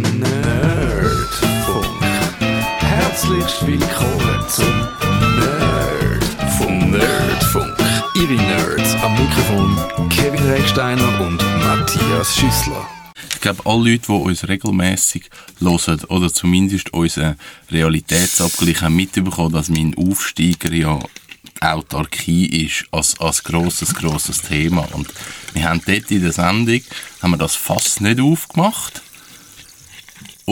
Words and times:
Nerdfunk. 0.00 1.84
Herzlich 2.78 3.66
willkommen 3.66 4.48
zum 4.48 4.88
Nerdfunk. 5.38 6.90
Nerdfunk. 6.90 7.76
Ihre 8.14 8.32
Nerds 8.32 8.94
am 9.02 9.12
Mikrofon 9.12 10.08
Kevin 10.08 10.42
Recksteiner 10.48 11.20
und 11.20 11.36
Matthias 11.58 12.34
Schüssler. 12.34 12.88
Ich 13.34 13.40
glaube, 13.42 13.60
alle 13.66 13.90
Leute, 13.90 14.06
die 14.06 14.12
uns 14.12 14.48
regelmäßig 14.48 15.28
hören 15.60 16.00
oder 16.08 16.32
zumindest 16.32 16.94
unseren 16.94 17.36
Realitätsabgleich 17.70 18.80
haben 18.80 18.96
mitbekommen, 18.96 19.52
dass 19.52 19.68
mein 19.68 19.94
Aufsteiger 19.98 20.72
ja 20.72 20.98
Autarkie 21.60 22.64
ist 22.64 22.86
als, 22.90 23.20
als 23.20 23.42
grosses, 23.42 23.94
grosses 23.94 24.40
Thema. 24.40 24.88
Und 24.92 25.08
wir 25.52 25.68
haben 25.68 25.82
dort 25.84 26.10
in 26.10 26.22
der 26.22 26.32
Sendung 26.32 26.80
haben 27.20 27.32
wir 27.32 27.36
das 27.36 27.54
fast 27.54 28.00
nicht 28.00 28.18
aufgemacht 28.18 29.02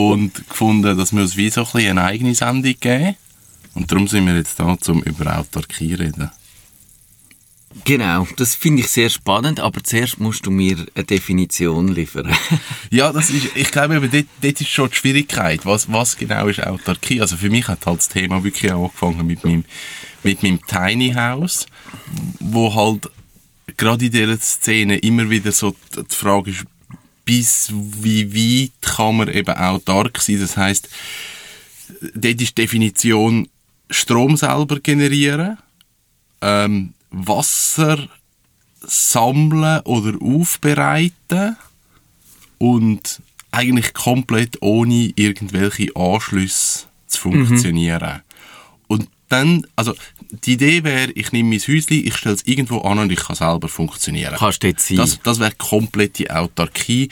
und 0.07 0.47
gefunden, 0.49 0.97
dass 0.97 1.13
wir 1.13 1.21
uns 1.21 1.37
wie 1.37 1.49
so 1.49 1.61
ein 1.61 1.71
bisschen 1.71 1.97
eine 1.97 2.03
eigene 2.03 2.35
Sendung 2.35 2.75
geben. 2.79 3.15
Und 3.73 3.91
darum 3.91 4.07
sind 4.07 4.25
wir 4.25 4.35
jetzt 4.35 4.59
da, 4.59 4.75
um 4.87 5.03
über 5.03 5.37
Autarkie 5.37 5.95
zu 5.95 5.99
reden. 5.99 6.31
Genau, 7.85 8.27
das 8.35 8.55
finde 8.55 8.81
ich 8.81 8.89
sehr 8.89 9.09
spannend, 9.09 9.59
aber 9.59 9.83
zuerst 9.83 10.19
musst 10.19 10.45
du 10.45 10.51
mir 10.51 10.87
eine 10.95 11.03
Definition 11.03 11.89
liefern. 11.89 12.35
Ja, 12.91 13.13
das 13.13 13.29
ist, 13.29 13.55
ich 13.55 13.71
glaube, 13.71 13.97
eben, 13.97 14.09
dort, 14.09 14.25
dort 14.41 14.61
ist 14.61 14.69
schon 14.69 14.89
die 14.89 14.95
Schwierigkeit. 14.95 15.63
Was, 15.63 15.91
was 15.91 16.17
genau 16.17 16.47
ist 16.47 16.65
Autarkie? 16.65 17.21
Also 17.21 17.37
für 17.37 17.51
mich 17.51 17.67
hat 17.67 17.85
halt 17.85 17.99
das 17.99 18.09
Thema 18.09 18.43
wirklich 18.43 18.73
angefangen 18.73 19.27
mit 19.27 19.43
meinem, 19.43 19.63
mit 20.23 20.41
meinem 20.41 20.59
Tiny 20.65 21.13
House, 21.13 21.67
wo 22.39 22.73
halt 22.73 23.11
gerade 23.77 24.05
in 24.05 24.11
dieser 24.11 24.39
Szene 24.39 24.97
immer 24.97 25.29
wieder 25.29 25.51
so 25.51 25.75
die 25.95 26.15
Frage 26.15 26.49
ist, 26.49 26.65
bis 27.29 27.69
wie 27.71 28.33
weit 28.33 28.81
kann 28.81 29.17
man 29.17 29.27
eben 29.27 29.55
autark 29.55 30.19
sein? 30.19 30.39
Das 30.39 30.57
heißt, 30.57 30.89
dort 32.15 32.41
ist 32.41 32.57
die 32.57 32.61
Definition 32.63 33.47
Strom 33.91 34.35
selber 34.35 34.79
generieren, 34.79 35.59
ähm, 36.41 36.95
Wasser 37.11 38.09
sammeln 38.81 39.81
oder 39.81 40.19
aufbereiten 40.19 41.55
und 42.57 43.21
eigentlich 43.51 43.93
komplett 43.93 44.59
ohne 44.63 45.13
irgendwelche 45.15 45.95
Anschlüsse 45.95 46.87
zu 47.05 47.21
funktionieren. 47.21 48.21
Und 48.87 49.07
dann, 49.29 49.65
also 49.75 49.93
die 50.45 50.53
Idee 50.53 50.83
wäre, 50.83 51.11
ich 51.11 51.31
nehme 51.31 51.49
mein 51.49 51.59
Häuschen, 51.59 52.05
ich 52.05 52.15
stelle 52.15 52.35
es 52.35 52.45
irgendwo 52.45 52.79
an 52.81 52.99
und 52.99 53.11
ich 53.11 53.19
kann 53.19 53.35
selber 53.35 53.67
funktionieren. 53.67 54.35
Kannst 54.37 54.63
dort 54.63 54.79
sein. 54.79 54.97
Das, 54.97 55.19
das 55.23 55.39
wäre 55.39 55.51
komplette 55.57 56.35
Autarkie. 56.35 57.09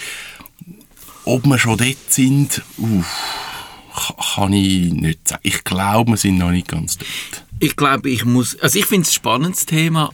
Ob 1.26 1.46
wir 1.46 1.58
schon 1.60 1.78
dort 1.78 1.98
sind, 2.12 2.62
uff, 2.78 3.06
ka- 3.96 4.16
kann 4.36 4.54
ich 4.54 4.92
nicht 4.94 5.28
sagen. 5.28 5.42
Ich 5.44 5.64
glaube, 5.64 6.12
wir 6.12 6.18
sind 6.18 6.38
noch 6.38 6.52
nicht 6.52 6.68
ganz 6.68 6.98
dort. 6.98 7.10
Ich 7.60 7.76
glaube, 7.76 8.10
ich 8.10 8.24
muss, 8.24 8.58
also 8.60 8.78
ich 8.78 8.86
finde 8.86 9.04
es 9.04 9.10
ein 9.10 9.14
spannendes 9.16 9.66
Thema 9.66 10.12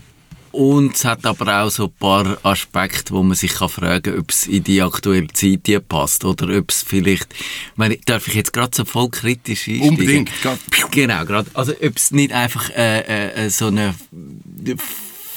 und 0.54 0.96
es 0.96 1.04
hat 1.04 1.26
aber 1.26 1.64
auch 1.64 1.70
so 1.72 1.86
ein 1.86 1.94
paar 2.00 2.38
Aspekte, 2.44 3.14
wo 3.14 3.24
man 3.24 3.36
sich 3.36 3.56
kann 3.56 3.70
fragen, 3.70 4.20
ob 4.20 4.30
es 4.30 4.46
in 4.46 4.64
die 4.64 4.82
aktuelle 4.84 5.28
Zeit 5.30 5.62
hier 5.66 5.80
passt 5.80 6.24
oder 6.26 6.56
ob 6.58 6.70
es 6.70 6.84
vielleicht, 6.84 7.34
ich 7.34 7.78
meine, 7.78 7.98
darf 8.06 8.28
ich 8.28 8.36
jetzt 8.36 8.54
gerade 8.54 8.72
so 8.74 8.86
voll 8.86 9.10
kritisch 9.10 9.68
einsteigen? 9.68 9.90
Unbedingt, 9.90 10.42
grad. 10.42 10.60
Genau, 10.92 11.26
gerade, 11.26 11.50
also 11.56 11.72
ob 11.72 11.98
es 11.98 12.12
nicht 12.12 12.32
einfach 12.32 12.70
äh, 12.70 13.00
äh, 13.00 13.46
äh, 13.46 13.50
so 13.50 13.68
eine 13.68 13.96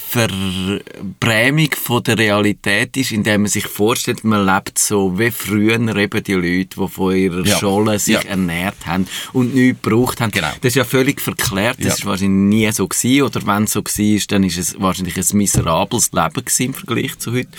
Verbrämung 0.09 1.69
von 1.75 2.03
der 2.03 2.17
Realität 2.17 2.95
ist, 2.97 3.11
indem 3.11 3.41
man 3.41 3.49
sich 3.51 3.65
vorstellt, 3.67 4.23
man 4.23 4.45
lebt 4.45 4.79
so 4.79 5.17
wie 5.19 5.31
früher 5.31 5.73
eben 5.95 6.23
die 6.23 6.33
Leute, 6.33 6.79
die 6.79 6.87
von 6.87 7.15
ihrer 7.15 7.45
Ja. 7.45 7.57
Scholle 7.57 7.99
sich 7.99 8.13
Ja. 8.15 8.21
ernährt 8.21 8.85
haben 8.85 9.07
und 9.33 9.53
nichts 9.53 9.81
gebraucht 9.81 10.21
haben. 10.21 10.31
Genau. 10.31 10.47
Das 10.61 10.69
ist 10.71 10.75
ja 10.75 10.83
völlig 10.85 11.19
verklärt. 11.21 11.77
Das 11.79 11.85
Ja. 11.87 11.93
ist 11.93 12.05
wahrscheinlich 12.05 12.59
nie 12.59 12.71
so 12.71 12.87
gewesen. 12.87 13.21
Oder 13.23 13.45
wenn 13.45 13.63
es 13.63 13.71
so 13.71 13.81
war, 13.83 14.21
dann 14.29 14.43
ist 14.43 14.57
es 14.57 14.79
wahrscheinlich 14.79 15.17
ein 15.17 15.37
miserables 15.37 16.11
Leben 16.13 16.33
gewesen 16.45 16.63
im 16.67 16.73
Vergleich 16.73 17.17
zu 17.19 17.33
heute. 17.33 17.49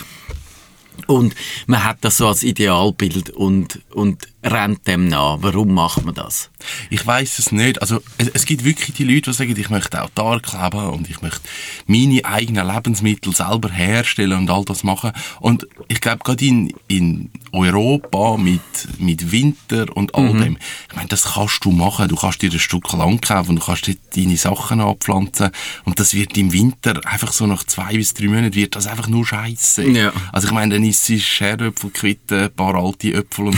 Und 1.07 1.35
man 1.67 1.83
hat 1.83 1.97
das 2.01 2.17
so 2.17 2.27
als 2.27 2.43
Idealbild 2.43 3.29
und, 3.31 3.81
und 3.91 4.27
rennt 4.43 4.87
dem 4.87 5.07
nach. 5.07 5.37
Warum 5.41 5.73
macht 5.73 6.05
man 6.05 6.15
das? 6.15 6.49
Ich 6.89 7.05
weiß 7.05 7.39
es 7.39 7.51
nicht. 7.51 7.81
Also 7.81 8.01
es, 8.17 8.29
es 8.29 8.45
gibt 8.45 8.63
wirklich 8.63 8.95
die 8.95 9.03
Leute, 9.03 9.31
die 9.31 9.37
sagen, 9.37 9.55
ich 9.57 9.69
möchte 9.69 10.01
autark 10.01 10.51
leben 10.53 10.87
und 10.87 11.09
ich 11.09 11.21
möchte 11.21 11.41
meine 11.87 12.23
eigenen 12.23 12.67
Lebensmittel 12.67 13.35
selber 13.35 13.69
herstellen 13.69 14.39
und 14.39 14.49
all 14.49 14.63
das 14.65 14.83
machen. 14.83 15.11
Und 15.39 15.67
ich 15.87 15.99
glaube, 15.99 16.23
gerade 16.23 16.45
in, 16.45 16.73
in 16.87 17.31
Europa 17.51 18.37
mit, 18.37 18.61
mit 18.99 19.31
Winter 19.31 19.85
und 19.95 20.15
all 20.15 20.33
dem, 20.33 20.57
ich 20.89 20.95
meine, 20.95 21.09
das 21.09 21.23
kannst 21.33 21.65
du 21.65 21.71
machen. 21.71 22.07
Du 22.07 22.15
kannst 22.15 22.41
dir 22.41 22.51
ein 22.51 22.59
Stück 22.59 22.91
Land 22.93 23.23
kaufen 23.23 23.51
und 23.51 23.55
du 23.57 23.65
kannst 23.65 23.89
deine 24.15 24.37
Sachen 24.37 24.81
anpflanzen 24.81 25.49
und 25.85 25.99
das 25.99 26.13
wird 26.13 26.37
im 26.37 26.53
Winter 26.53 27.01
einfach 27.05 27.31
so 27.31 27.45
nach 27.45 27.63
zwei 27.63 27.93
bis 27.93 28.13
drei 28.13 28.27
Monaten 28.27 28.55
wird 28.55 28.75
das 28.75 28.87
einfach 28.87 29.07
nur 29.07 29.25
scheiße. 29.25 29.83
Ja. 29.89 30.13
Also 30.31 30.47
ich 30.47 30.53
meine, 30.53 30.75
dann 30.89 30.95
isst 30.95 31.09
du 31.09 31.19
Scheröpfel, 31.19 31.91
Quitten, 31.91 32.39
ein 32.39 32.51
paar 32.51 32.75
alte 32.75 33.13
Äpfel 33.13 33.47
und 33.47 33.57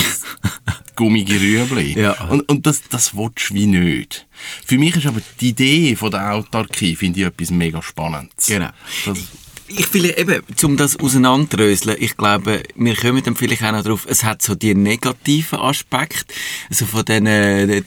gummige 0.96 1.34
Rüebli. 1.40 2.00
Ja. 2.00 2.14
Und, 2.25 2.42
und 2.50 2.66
das, 2.66 2.84
das 2.90 3.16
willst 3.16 3.50
du 3.50 3.53
wie 3.53 3.68
nicht. 3.68 4.28
Für 4.66 4.78
mich 4.78 4.96
ist 4.96 5.06
aber 5.06 5.22
die 5.40 5.50
Idee 5.50 5.96
von 5.96 6.12
der 6.12 6.34
Autarkie, 6.34 6.96
finde 6.96 7.22
ich 7.22 7.25
etwas 7.25 7.52
mega 7.52 7.81
Spannendes. 7.81 8.47
Genau. 8.47 8.69
Das, 9.06 9.19
Ich 9.68 9.94
will 9.94 10.14
eben, 10.18 10.42
um 10.64 10.78
das 10.78 11.00
auseinanderdröseln, 11.00 11.97
ich 12.00 12.18
glaube, 12.18 12.64
wir 12.75 12.96
kommen 12.96 13.24
dann 13.24 13.36
vielleicht 13.36 13.63
auch 13.63 13.72
noch 13.72 13.84
drauf, 13.84 14.06
es 14.09 14.24
hat 14.24 14.42
so 14.42 14.56
die 14.56 14.75
negativen 14.75 15.59
Aspekte, 15.59 16.34
also 16.69 16.86
von 16.86 17.06
diesen, 17.06 17.28
äh, 17.28 17.84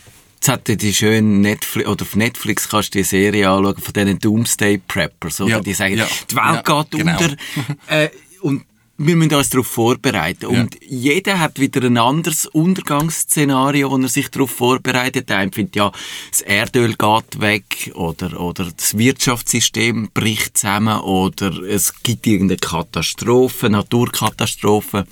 Jetzt 0.46 0.52
hat 0.68 0.82
die 0.82 0.92
schöne 0.92 1.22
Netflix, 1.22 1.88
oder 1.88 2.02
auf 2.02 2.16
Netflix 2.16 2.68
kannst 2.68 2.94
du 2.94 2.98
die 2.98 3.04
Serie 3.04 3.48
anschauen 3.48 3.78
von 3.78 3.94
diesen 3.94 4.18
Doomsday 4.18 4.76
Preppers, 4.76 5.40
oder? 5.40 5.52
Ja, 5.52 5.60
Die 5.60 5.72
sagen, 5.72 5.96
ja, 5.96 6.06
die 6.30 6.36
Welt 6.36 6.68
ja, 6.68 6.82
geht 6.82 6.90
genau. 6.90 7.18
unter, 7.18 7.36
äh, 7.86 8.10
und 8.42 8.66
wir 8.96 9.16
müssen 9.16 9.34
uns 9.34 9.50
darauf 9.50 9.66
vorbereiten. 9.66 10.46
Und 10.46 10.76
jeder 10.80 11.40
hat 11.40 11.58
wieder 11.58 11.82
ein 11.82 11.98
anderes 11.98 12.46
Untergangsszenario, 12.46 13.90
wo 13.90 13.98
er 13.98 14.08
sich 14.08 14.30
darauf 14.30 14.52
vorbereitet. 14.52 15.28
Der 15.28 15.38
eine 15.38 15.50
findet, 15.50 15.74
ja, 15.76 15.90
das 16.30 16.42
Erdöl 16.42 16.94
geht 16.94 17.40
weg 17.40 17.92
oder, 17.94 18.40
oder 18.40 18.70
das 18.76 18.96
Wirtschaftssystem 18.96 20.10
bricht 20.14 20.58
zusammen 20.58 21.00
oder 21.00 21.60
es 21.62 22.02
gibt 22.02 22.26
irgendeine 22.26 22.58
Katastrophe, 22.58 23.68
Naturkatastrophe. 23.68 25.06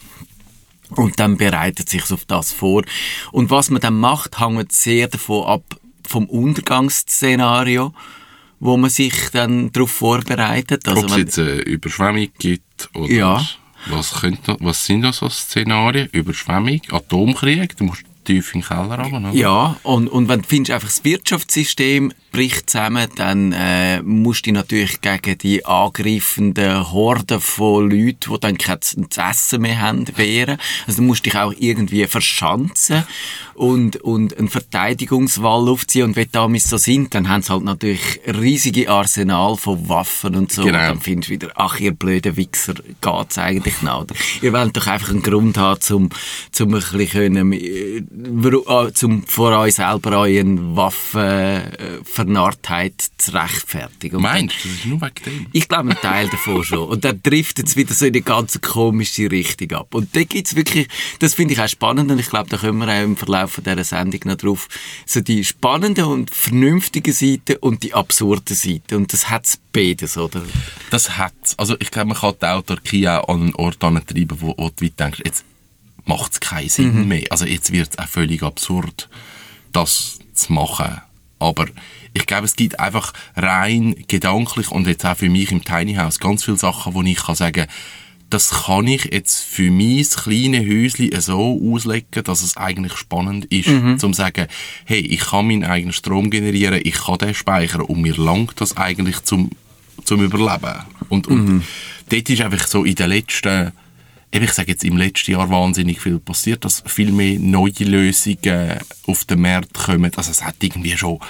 Und 0.90 1.18
dann 1.18 1.36
bereitet 1.36 1.88
sich 1.88 2.10
auf 2.12 2.24
das 2.26 2.52
vor. 2.52 2.84
Und 3.32 3.50
was 3.50 3.70
man 3.70 3.80
dann 3.80 3.98
macht, 3.98 4.38
hängt 4.38 4.72
sehr 4.72 5.08
davon 5.08 5.46
ab, 5.46 5.64
vom 6.06 6.26
Untergangsszenario, 6.26 7.94
wo 8.60 8.76
man 8.76 8.90
sich 8.90 9.14
dann 9.32 9.72
darauf 9.72 9.90
vorbereitet. 9.90 10.86
Also 10.86 11.02
Ob 11.02 11.10
es 11.10 11.16
jetzt 11.16 11.38
eine 11.38 11.62
Überschwemmung 11.62 12.28
gibt 12.38 12.90
oder 12.94 13.10
Ja. 13.10 13.46
Was, 13.86 14.20
könnte, 14.20 14.56
was 14.60 14.86
sind 14.86 15.02
da 15.02 15.12
so 15.12 15.28
Szenarien? 15.28 16.08
Überschwemmung, 16.12 16.80
Atomkrieg, 16.90 17.76
du 17.76 17.84
musst 17.84 18.04
tief 18.24 18.54
in 18.54 18.60
den 18.60 18.68
Keller 18.68 18.98
runter, 18.98 19.16
oder? 19.18 19.32
Ja, 19.32 19.76
und, 19.82 20.08
und 20.08 20.28
wenn 20.28 20.42
du 20.42 20.48
findest, 20.48 20.72
einfach 20.72 20.88
das 20.88 21.04
Wirtschaftssystem 21.04 22.12
bricht 22.30 22.70
zusammen, 22.70 23.08
dann 23.16 23.52
äh, 23.52 24.00
musst 24.02 24.46
du 24.46 24.52
natürlich 24.52 25.00
gegen 25.00 25.38
die 25.38 25.64
angreifenden 25.64 26.92
Horden 26.92 27.40
von 27.40 27.90
Leuten, 27.90 28.32
die 28.32 28.40
dann 28.40 28.58
kein 28.58 28.78
essen 28.78 29.60
mehr 29.60 29.80
haben, 29.80 30.06
wehren. 30.16 30.58
Also 30.86 31.02
du 31.02 31.06
musst 31.06 31.26
dich 31.26 31.36
auch 31.36 31.52
irgendwie 31.58 32.06
verschanzen 32.06 33.04
und, 33.54 33.96
und 33.98 34.36
einen 34.36 34.48
Verteidigungswall 34.48 35.68
aufziehen. 35.68 36.04
Und 36.04 36.16
wenn 36.16 36.28
damals 36.32 36.68
so 36.68 36.76
sind, 36.76 37.14
dann 37.14 37.28
haben 37.28 37.42
sie 37.42 37.52
halt 37.52 37.62
natürlich 37.64 38.20
riesige 38.26 38.88
Arsenal 38.88 39.56
von 39.56 39.88
Waffen 39.88 40.34
und 40.36 40.52
so. 40.52 40.62
Genau. 40.62 40.78
Und 40.78 40.84
dann 40.84 41.00
findest 41.00 41.28
du 41.28 41.34
wieder, 41.34 41.50
ach 41.54 41.80
ihr 41.80 41.92
blöden 41.92 42.36
Wichser, 42.36 42.74
geht's 43.00 43.38
eigentlich 43.38 43.82
noch? 43.82 44.02
Oder? 44.02 44.14
Ihr 44.40 44.52
wollt 44.52 44.76
doch 44.76 44.86
einfach 44.86 45.10
einen 45.10 45.22
Grund 45.22 45.58
haben, 45.58 45.80
zum, 45.80 46.10
zum 46.50 46.74
ein 46.74 46.80
bisschen 46.80 47.08
können, 47.08 47.52
äh, 47.52 47.98
äh, 47.98 48.92
zum 48.92 49.24
vor 49.26 49.58
euch 49.58 49.74
selber 49.74 50.18
euren 50.18 50.76
Waffenvernarrtheit 50.76 52.94
zu 53.18 53.32
rechtfertigen. 53.32 54.16
Und 54.16 54.22
Meinst 54.22 54.64
du, 54.64 54.68
das 54.68 54.78
ist 54.78 54.86
nur 54.86 55.00
wegen 55.00 55.14
dem? 55.24 55.46
ich 55.52 55.68
glaube, 55.68 55.90
ein 55.90 55.96
Teil 56.00 56.28
davon 56.28 56.64
schon. 56.64 56.88
Und 56.88 57.04
dann 57.04 57.22
trifft 57.22 57.58
es 57.58 57.76
wieder 57.76 57.92
so 57.94 58.06
in 58.06 58.14
eine 58.14 58.22
ganz 58.22 58.60
komische 58.60 59.30
Richtung 59.30 59.72
ab. 59.72 59.94
Und 59.94 60.16
da 60.16 60.24
gibt's 60.24 60.56
wirklich, 60.56 60.88
das 61.18 61.34
finde 61.34 61.52
ich 61.54 61.60
auch 61.60 61.68
spannend 61.68 62.10
und 62.10 62.18
ich 62.18 62.28
glaube, 62.28 62.50
da 62.50 62.56
können 62.56 62.78
wir 62.78 62.88
auch 62.88 63.02
im 63.02 63.16
Verlauf 63.16 63.51
von 63.52 63.64
dieser 63.64 63.84
Sendung 63.84 64.20
noch 64.24 64.36
drauf, 64.36 64.68
so 65.06 65.20
die 65.20 65.44
spannende 65.44 66.06
und 66.06 66.34
vernünftige 66.34 67.12
Seite 67.12 67.58
und 67.58 67.82
die 67.82 67.94
absurde 67.94 68.54
Seite. 68.54 68.96
Und 68.96 69.12
das 69.12 69.30
hat's 69.30 69.58
beides, 69.72 70.16
oder? 70.16 70.42
Das 70.90 71.16
hat's. 71.18 71.58
Also 71.58 71.76
ich 71.78 71.90
glaube, 71.90 72.08
man 72.08 72.18
kann 72.18 72.34
die 72.40 72.46
Autarkie 72.46 73.08
auch 73.08 73.28
an 73.28 73.42
einen 73.42 73.54
Ort 73.54 73.82
antreiben, 73.84 74.40
wo, 74.40 74.54
wo 74.56 74.70
du 74.70 74.84
weit 74.84 74.98
denkst, 74.98 75.20
jetzt 75.24 75.44
macht 76.04 76.32
es 76.32 76.40
keinen 76.40 76.68
Sinn 76.68 77.08
mehr. 77.08 77.24
Also 77.30 77.44
jetzt 77.44 77.72
wird 77.72 77.90
es 77.92 77.98
auch 77.98 78.08
völlig 78.08 78.42
absurd, 78.42 79.08
das 79.72 80.18
zu 80.34 80.52
machen. 80.52 81.00
Aber 81.38 81.66
ich 82.14 82.26
glaube, 82.26 82.44
es 82.44 82.56
gibt 82.56 82.78
einfach 82.78 83.12
rein 83.36 84.04
gedanklich 84.08 84.70
und 84.70 84.86
jetzt 84.86 85.04
auch 85.04 85.16
für 85.16 85.28
mich 85.28 85.50
im 85.50 85.64
Tiny 85.64 85.94
House 85.94 86.18
ganz 86.18 86.44
viele 86.44 86.56
Sachen, 86.56 86.94
wo 86.94 87.02
ich 87.02 87.16
kann 87.16 87.34
sagen, 87.34 87.66
das 88.32 88.64
kann 88.64 88.86
ich 88.86 89.04
jetzt 89.12 89.44
für 89.44 89.70
mein 89.70 90.04
kleines 90.04 90.66
Häuschen 90.66 91.20
so 91.20 91.60
auslegen, 91.70 92.24
dass 92.24 92.42
es 92.42 92.56
eigentlich 92.56 92.96
spannend 92.96 93.44
ist, 93.46 93.68
mhm. 93.68 93.98
zum 93.98 94.14
sagen, 94.14 94.46
hey, 94.86 95.00
ich 95.00 95.20
kann 95.20 95.46
meinen 95.46 95.64
eigenen 95.64 95.92
Strom 95.92 96.30
generieren, 96.30 96.80
ich 96.82 96.94
kann 96.94 97.18
den 97.18 97.34
speichern 97.34 97.82
und 97.82 98.00
mir 98.00 98.16
langt 98.16 98.58
das 98.60 98.76
eigentlich 98.78 99.22
zum, 99.24 99.50
zum 100.04 100.22
Überleben. 100.22 100.80
Und, 101.10 101.26
und 101.26 101.44
mhm. 101.44 101.62
dort 102.08 102.30
ist 102.30 102.40
einfach 102.40 102.66
so 102.66 102.84
in 102.84 102.94
den 102.94 103.10
letzten, 103.10 103.72
ich 104.30 104.52
sage 104.52 104.72
jetzt 104.72 104.84
im 104.84 104.96
letzten 104.96 105.32
Jahr 105.32 105.50
wahnsinnig 105.50 106.00
viel 106.00 106.18
passiert, 106.18 106.64
dass 106.64 106.82
viel 106.86 107.12
mehr 107.12 107.38
neue 107.38 107.84
Lösungen 107.84 108.78
auf 109.06 109.26
den 109.26 109.42
Markt 109.42 109.74
kommen. 109.74 110.10
Also 110.16 110.30
es 110.30 110.42
hat 110.42 110.56
irgendwie 110.62 110.96
schon 110.96 111.20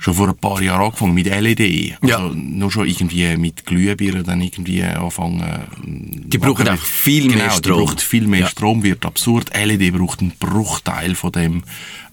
schon 0.00 0.14
vor 0.14 0.28
ein 0.28 0.36
paar 0.36 0.62
Jahren 0.62 0.86
angefangen 0.86 1.12
mit 1.12 1.26
LED. 1.26 1.98
Also 2.00 2.06
ja. 2.08 2.32
nur 2.34 2.70
schon 2.72 2.88
irgendwie 2.88 3.36
mit 3.36 3.66
Glühbirnen 3.66 4.24
dann 4.24 4.40
irgendwie 4.40 4.82
anfangen. 4.82 5.44
Die 5.84 6.38
brauchen 6.38 6.68
auch 6.68 6.78
viel 6.78 7.24
genau, 7.24 7.36
mehr 7.36 7.50
Strom. 7.50 7.78
Die 7.78 7.84
braucht 7.84 8.00
viel 8.00 8.26
mehr 8.26 8.40
ja. 8.40 8.46
Strom, 8.46 8.82
wird 8.82 9.04
absurd. 9.04 9.50
LED 9.54 9.92
braucht 9.92 10.20
einen 10.20 10.32
Bruchteil 10.40 11.14
von 11.14 11.32
dem. 11.32 11.62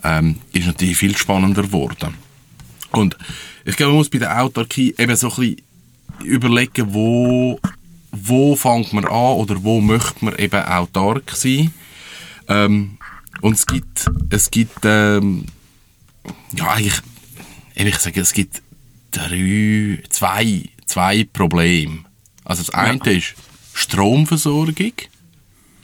Ähm, 0.04 0.36
ist 0.51 0.68
natürlich 0.68 0.98
viel 0.98 1.16
spannender 1.16 1.63
geworden. 1.63 2.16
Und 2.92 3.18
ich 3.63 3.78
glaube, 3.78 3.92
man 3.92 4.00
muss 4.00 4.10
bei 4.10 4.19
der 4.19 4.42
Autarkie 4.42 4.94
eben 4.98 5.16
so 5.16 5.30
ein 5.30 5.36
bisschen 5.36 5.62
überlegen, 6.25 6.94
wo, 6.94 7.57
wo 8.12 8.56
fängt 8.57 8.92
man 8.92 9.06
an 9.06 9.36
oder 9.36 9.63
wo 9.63 9.80
möchte 9.80 10.25
man 10.25 10.36
eben 10.36 10.62
autark 10.62 11.31
sein. 11.31 11.74
Ähm, 12.50 12.98
und 13.39 13.54
es 13.54 13.66
gibt, 13.66 14.10
es 14.30 14.51
gibt 14.51 14.80
ähm, 14.84 15.45
ja 16.54 16.69
eigentlich 16.72 17.01
ehrlich 17.77 17.95
gesagt, 17.95 18.18
es 18.18 18.33
gibt 18.33 18.62
drei, 19.12 20.01
zwei, 20.09 20.63
zwei 20.85 21.24
Probleme. 21.31 22.00
Also 22.44 22.63
das 22.63 22.74
eine 22.74 23.00
ja. 23.06 23.12
ist 23.12 23.35
Stromversorgung. 23.74 24.94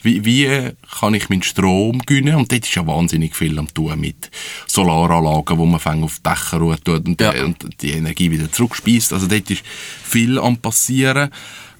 Wie, 0.02 0.24
wie 0.24 0.72
kann 0.98 1.14
ich 1.14 1.30
meinen 1.30 1.42
Strom 1.42 2.00
gewinnen? 2.00 2.34
Und 2.34 2.52
dort 2.52 2.64
ist 2.64 2.74
ja 2.74 2.86
wahnsinnig 2.86 3.34
viel 3.34 3.58
am 3.58 3.72
tun 3.72 3.98
mit 3.98 4.30
Solaranlagen, 4.66 5.56
wo 5.56 5.64
man 5.64 5.80
auf 6.02 6.16
die 6.18 6.22
Dächer 6.22 6.58
tut 6.84 7.06
und, 7.06 7.20
ja. 7.20 7.32
die, 7.32 7.40
und 7.40 7.82
die 7.82 7.92
Energie 7.92 8.30
wieder 8.30 8.52
zurückspeist. 8.52 9.14
Also 9.14 9.28
dort 9.28 9.48
ist 9.50 9.62
viel 9.64 10.38
am 10.38 10.58
passieren. 10.58 11.30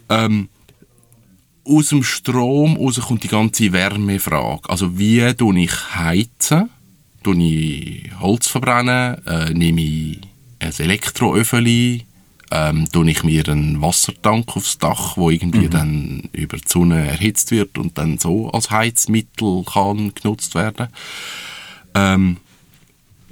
Ähm, 0.08 0.48
aus 1.64 1.88
dem 1.88 2.02
Strom 2.02 2.76
raus 2.76 3.00
kommt 3.00 3.24
die 3.24 3.28
ganze 3.28 3.72
Wärmefrage. 3.72 4.70
Also 4.70 4.98
wie 4.98 5.34
tue 5.34 5.60
ich 5.60 5.94
heizen? 5.94 6.70
Tue 7.24 7.42
ich 7.42 8.10
Holz 8.20 8.46
verbrennen, 8.46 9.26
äh, 9.26 9.50
nehme 9.50 9.80
ich 9.80 10.20
ein 10.60 10.72
Elektroöffeli, 10.78 12.06
ähm, 12.50 12.88
tue 12.92 13.10
ich 13.10 13.24
mir 13.24 13.48
einen 13.48 13.82
Wassertank 13.82 14.56
aufs 14.56 14.78
Dach, 14.78 15.16
wo 15.16 15.30
irgendwie 15.30 15.66
mhm. 15.66 15.70
dann 15.70 16.28
über 16.32 16.56
die 16.56 16.68
Sonne 16.68 17.08
erhitzt 17.08 17.50
wird 17.50 17.78
und 17.78 17.98
dann 17.98 18.18
so 18.18 18.50
als 18.50 18.70
Heizmittel 18.70 19.64
kann 19.64 20.14
genutzt 20.14 20.54
werden. 20.54 20.88
Ähm, 21.94 22.36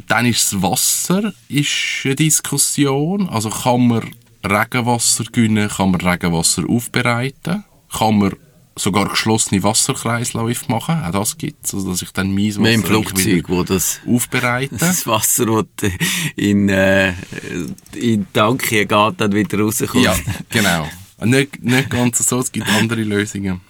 dann 0.08 0.26
ist 0.26 0.52
das 0.52 0.62
Wasser 0.62 1.32
ist 1.48 2.02
eine 2.04 2.16
Diskussion. 2.16 3.28
Also 3.28 3.50
kann 3.50 3.86
man 3.86 4.10
Regenwasser 4.44 5.24
gewinnen, 5.24 5.68
kann 5.68 5.92
man 5.92 6.00
Regenwasser 6.00 6.68
aufbereiten, 6.68 7.64
kann 7.96 8.18
man 8.18 8.32
sogar 8.76 9.08
geschlossene 9.08 9.62
Wasserkreisläufe 9.62 10.70
machen. 10.70 11.02
Auch 11.04 11.12
das 11.12 11.36
gibt 11.36 11.66
es. 11.66 11.74
Also, 11.74 11.90
dass 11.90 12.02
ich 12.02 12.10
dann 12.12 12.34
mein 12.34 12.56
Wasser 12.56 12.72
im 12.72 12.84
Flugzeug, 12.84 13.48
wo 13.48 13.62
das 13.62 14.00
aufbereite. 14.06 14.76
Das 14.78 15.06
Wasser, 15.06 15.64
das 15.78 15.92
in, 16.36 16.68
äh, 16.68 17.10
in 17.10 17.14
die 17.94 18.26
Tanke 18.32 18.86
geht, 18.86 18.90
dann 18.90 19.32
wieder 19.32 19.58
rauskommt. 19.60 20.04
Ja, 20.04 20.14
genau. 20.48 20.88
Nicht, 21.24 21.62
nicht 21.62 21.90
ganz 21.90 22.18
so, 22.26 22.40
es 22.40 22.50
gibt 22.50 22.68
andere 22.68 23.02
Lösungen. 23.02 23.60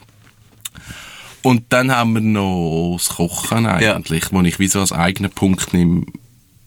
Und 1.42 1.64
dann 1.70 1.90
haben 1.90 2.14
wir 2.14 2.20
noch 2.20 2.96
das 2.98 3.16
Kochen 3.16 3.66
eigentlich, 3.66 4.24
ja. 4.24 4.28
wo 4.32 4.40
ich 4.42 4.58
wie 4.58 4.68
so 4.68 4.80
als 4.80 4.92
eigenen 4.92 5.32
Punkt 5.32 5.74
nehme, 5.74 6.06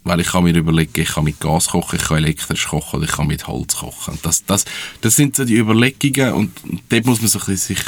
weil 0.03 0.19
ich 0.19 0.27
kann 0.27 0.43
mir 0.43 0.55
überlegen, 0.55 1.01
ich 1.01 1.13
kann 1.13 1.23
mit 1.23 1.39
Gas 1.39 1.69
kochen, 1.69 1.97
ich 1.99 2.07
kann 2.07 2.17
elektrisch 2.17 2.67
kochen 2.67 2.97
oder 2.97 3.05
ich 3.05 3.15
kann 3.15 3.27
mit 3.27 3.47
Holz 3.47 3.77
kochen. 3.77 4.19
Das, 4.21 4.45
das, 4.45 4.65
das 5.01 5.15
sind 5.15 5.35
so 5.35 5.45
die 5.45 5.55
Überlegungen 5.55 6.33
und 6.33 6.51
dort 6.89 7.05
muss 7.05 7.21
man 7.21 7.29
sich, 7.29 7.59
sich 7.59 7.79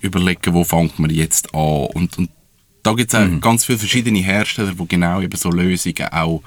überlegen, 0.00 0.54
wo 0.54 0.64
fängt 0.64 0.98
man 0.98 1.10
jetzt 1.10 1.54
an. 1.54 1.86
Und, 1.94 2.18
und 2.18 2.30
da 2.82 2.92
gibt 2.92 3.12
es 3.12 3.20
mhm. 3.20 3.40
ganz 3.40 3.64
viele 3.64 3.78
verschiedene 3.78 4.20
Hersteller, 4.20 4.72
die 4.72 4.88
genau 4.88 5.20
eben 5.20 5.36
so 5.36 5.50
Lösungen 5.50 6.08
auch 6.12 6.42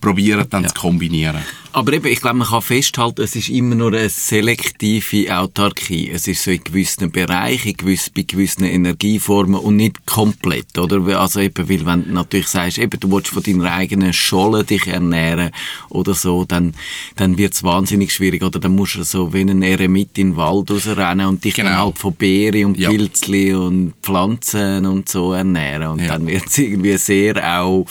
probieren 0.00 0.46
dann 0.50 0.64
ja. 0.64 0.68
zu 0.68 0.74
kombinieren. 0.74 1.42
Aber 1.76 1.92
eben, 1.92 2.06
ich 2.06 2.22
glaube, 2.22 2.38
man 2.38 2.48
kann 2.48 2.62
festhalten, 2.62 3.20
es 3.20 3.36
ist 3.36 3.50
immer 3.50 3.74
nur 3.74 3.92
eine 3.92 4.08
selektive 4.08 5.36
Autarkie. 5.36 6.10
Es 6.10 6.26
ist 6.26 6.42
so 6.42 6.50
in 6.50 6.64
gewissen 6.64 7.10
Bereichen, 7.10 7.76
gewiss, 7.76 8.08
bei 8.08 8.22
gewissen 8.22 8.64
Energieformen 8.64 9.60
und 9.60 9.76
nicht 9.76 10.06
komplett, 10.06 10.78
oder? 10.78 11.20
Also 11.20 11.40
eben, 11.40 11.68
weil 11.68 11.84
wenn 11.84 12.04
du 12.04 12.12
natürlich 12.12 12.48
sagst, 12.48 12.78
eben, 12.78 12.98
du 12.98 13.12
willst 13.12 13.28
von 13.28 13.42
deiner 13.42 13.72
eigenen 13.72 14.14
Scholle 14.14 14.64
dich 14.64 14.86
ernähren 14.86 15.50
oder 15.90 16.14
so, 16.14 16.46
dann, 16.46 16.72
dann 17.16 17.36
wird 17.36 17.52
es 17.52 17.62
wahnsinnig 17.62 18.10
schwierig, 18.10 18.42
oder? 18.42 18.58
Dann 18.58 18.74
musst 18.74 18.94
du 18.94 19.02
so 19.02 19.34
wie 19.34 19.42
ein 19.42 19.60
Eremit 19.60 20.16
in 20.16 20.30
den 20.30 20.36
Wald 20.36 20.70
rausrennen 20.70 21.26
und 21.26 21.44
dich 21.44 21.56
genau. 21.56 21.68
dann 21.68 21.78
halt 21.78 21.98
von 21.98 22.14
Beeren 22.14 22.64
und 22.64 22.78
ja. 22.78 22.88
Pilzli 22.88 23.52
und 23.52 23.92
Pflanzen 24.00 24.86
und 24.86 25.10
so 25.10 25.34
ernähren. 25.34 25.88
Und 25.88 26.00
ja. 26.00 26.08
dann 26.08 26.26
wird 26.26 26.46
es 26.46 26.56
irgendwie 26.56 26.96
sehr 26.96 27.60
auch, 27.60 27.84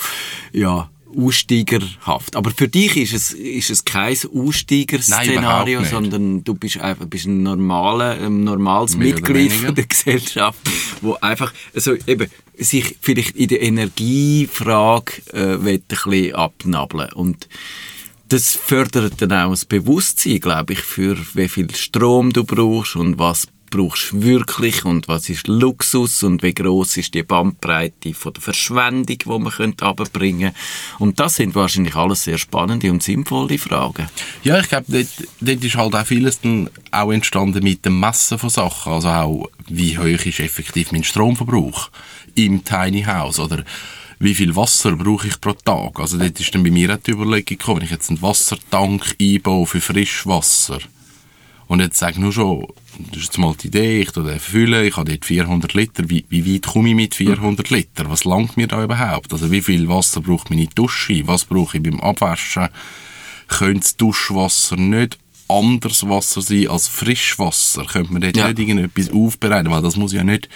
ja, 0.52 0.90
aussteigerhaft. 1.16 2.36
Aber 2.36 2.50
für 2.50 2.68
dich 2.68 2.96
ist 2.96 3.12
es, 3.12 3.32
ist 3.32 3.70
es 3.70 3.84
kein 3.84 4.16
Aussteigerszenario, 4.34 5.84
sondern 5.84 6.44
du 6.44 6.54
bist 6.54 6.78
einfach 6.78 7.06
bist 7.06 7.26
ein, 7.26 7.42
normaler, 7.42 8.18
ein 8.20 8.44
normales 8.44 8.96
Mehr 8.96 9.14
Mitglied 9.14 9.52
von 9.52 9.74
der 9.74 9.86
Gesellschaft, 9.86 10.58
wo 11.00 11.14
einfach 11.20 11.52
also 11.74 11.94
eben, 12.06 12.28
sich 12.58 12.96
vielleicht 13.00 13.36
in 13.36 13.48
der 13.48 13.62
Energiefrage 13.62 15.12
äh, 15.32 15.54
ein 15.54 15.82
bisschen 15.82 16.34
abnabeln. 16.34 17.12
Und 17.12 17.48
das 18.28 18.54
fördert 18.54 19.20
dann 19.22 19.32
auch 19.32 19.50
das 19.50 19.64
Bewusstsein, 19.64 20.40
glaube 20.40 20.72
ich, 20.72 20.80
für 20.80 21.16
wie 21.34 21.48
viel 21.48 21.74
Strom 21.74 22.32
du 22.32 22.44
brauchst 22.44 22.96
und 22.96 23.18
was 23.18 23.48
brauchst 23.76 24.12
du 24.12 24.22
wirklich 24.22 24.84
und 24.84 25.06
was 25.08 25.28
ist 25.28 25.48
Luxus 25.48 26.22
und 26.22 26.42
wie 26.42 26.54
groß 26.54 26.96
ist 26.96 27.14
die 27.14 27.22
Bandbreite 27.22 28.14
von 28.14 28.32
der 28.32 28.42
Verschwendung, 28.42 29.18
die 29.18 29.28
man 29.28 29.52
könnte 29.52 29.84
abbringen 29.84 30.54
Und 30.98 31.20
das 31.20 31.36
sind 31.36 31.54
wahrscheinlich 31.54 31.94
alles 31.94 32.24
sehr 32.24 32.38
spannende 32.38 32.90
und 32.90 33.02
sinnvolle 33.02 33.58
Fragen. 33.58 34.08
Ja, 34.42 34.58
ich 34.58 34.68
glaube, 34.68 34.86
dort, 34.88 35.08
dort 35.40 35.64
ist 35.64 35.76
halt 35.76 35.94
auch 35.94 36.06
vieles 36.06 36.40
dann 36.40 36.70
auch 36.90 37.12
entstanden 37.12 37.62
mit 37.62 37.84
dem 37.84 38.00
Messen 38.00 38.38
von 38.38 38.50
Sachen. 38.50 38.92
Also 38.92 39.08
auch, 39.08 39.50
wie 39.68 39.98
hoch 39.98 40.24
ist 40.24 40.40
effektiv 40.40 40.92
mein 40.92 41.04
Stromverbrauch 41.04 41.90
im 42.34 42.64
Tiny 42.64 43.02
House 43.02 43.38
oder 43.38 43.64
wie 44.18 44.34
viel 44.34 44.56
Wasser 44.56 44.96
brauche 44.96 45.26
ich 45.26 45.40
pro 45.40 45.52
Tag. 45.52 46.00
Also 46.00 46.16
dort 46.18 46.40
ist 46.40 46.54
dann 46.54 46.62
bei 46.62 46.70
mir 46.70 46.94
auch 46.94 47.02
die 47.02 47.10
Überlegung 47.10 47.58
gekommen, 47.58 47.80
wenn 47.80 47.84
ich 47.84 47.90
jetzt 47.90 48.08
einen 48.08 48.22
Wassertank 48.22 49.16
einbaue 49.20 49.66
für 49.66 49.80
Frischwasser, 49.80 50.78
und 51.68 51.80
jetzt 51.80 51.98
sag 51.98 52.16
nur 52.16 52.32
schon, 52.32 52.66
das 53.10 53.18
ist 53.18 53.24
jetzt 53.24 53.38
mal 53.38 53.54
die 53.60 53.68
Idee, 53.68 54.00
ich 54.00 54.10
füllen, 54.40 54.86
ich 54.86 54.96
habe 54.96 55.10
dort 55.10 55.24
400 55.24 55.74
Liter, 55.74 56.08
wie, 56.08 56.24
wie 56.28 56.54
weit 56.54 56.66
komme 56.66 56.90
ich 56.90 56.94
mit 56.94 57.14
400 57.14 57.70
Liter? 57.70 58.08
Was 58.08 58.24
langt 58.24 58.56
mir 58.56 58.68
da 58.68 58.82
überhaupt? 58.82 59.32
Also 59.32 59.50
wie 59.50 59.62
viel 59.62 59.88
Wasser 59.88 60.20
braucht 60.20 60.50
meine 60.50 60.66
Dusche? 60.68 61.26
Was 61.26 61.44
brauche 61.44 61.76
ich 61.76 61.82
beim 61.82 62.00
Abwaschen? 62.00 62.68
Könnte 63.48 63.80
das 63.80 63.96
Duschwasser 63.96 64.76
nicht 64.76 65.18
anderes 65.48 66.08
Wasser 66.08 66.40
sein 66.40 66.68
als 66.68 66.88
Frischwasser? 66.88 67.84
Könnte 67.84 68.12
man 68.12 68.22
dort 68.22 68.36
ja. 68.36 68.48
nicht 68.48 68.58
irgendetwas 68.58 69.10
aufbereiten? 69.10 69.70
Weil 69.70 69.82
das 69.82 69.96
muss 69.96 70.12
ja 70.12 70.24
nicht, 70.24 70.48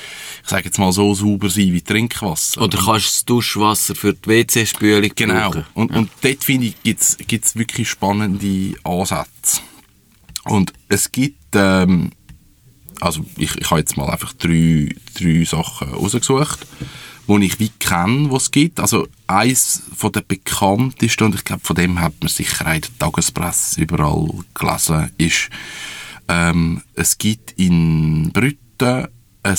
ich 0.43 0.49
sage 0.49 0.67
jetzt 0.67 0.79
mal, 0.79 0.93
so 0.93 1.13
sauber 1.15 1.49
sein 1.49 1.73
wie 1.73 1.83
Trinkwasser. 1.83 2.63
Oder 2.63 2.79
kannst 2.79 2.89
du 3.07 3.11
das 3.11 3.25
Duschwasser 3.25 3.95
für 3.95 4.15
die 4.15 4.29
WC-Spülung 4.29 5.11
Genau. 5.15 5.53
Und, 5.75 5.91
ja. 5.91 5.99
und 5.99 6.11
dort 6.21 6.45
finde 6.45 6.67
ich, 6.67 6.83
gibt 6.83 7.45
es 7.45 7.57
wirklich 7.57 7.89
spannende 7.89 8.75
Ansätze. 8.85 9.61
Und 10.45 10.73
es 10.89 11.13
gibt, 11.13 11.55
ähm, 11.55 12.11
also 13.01 13.25
ich, 13.37 13.57
ich 13.57 13.71
habe 13.71 13.81
jetzt 13.81 13.97
mal 13.97 14.09
einfach 14.09 14.33
drei, 14.35 14.89
drei 15.15 15.45
Sachen 15.45 15.89
rausgesucht, 15.89 16.67
wo 17.27 17.39
ich 17.39 17.59
wie 17.61 17.71
kenne, 17.79 18.31
was 18.31 18.45
es 18.45 18.51
gibt. 18.51 18.81
Also 18.81 19.07
eins 19.27 19.83
von 19.97 20.13
den 20.13 20.27
bekanntesten, 20.27 21.25
und 21.25 21.35
ich 21.35 21.45
glaube, 21.45 21.63
von 21.65 21.77
dem 21.77 22.01
hat 22.01 22.15
man 22.21 22.29
sicher 22.29 22.73
in 22.75 22.81
der 22.81 22.99
Tagespresse 22.99 23.81
überall 23.81 24.31
gelesen, 24.55 25.11
ist, 25.19 25.51
ähm, 26.29 26.83
es 26.95 27.19
gibt 27.19 27.53
in 27.53 28.31
Brütten 28.33 29.09
ein 29.43 29.57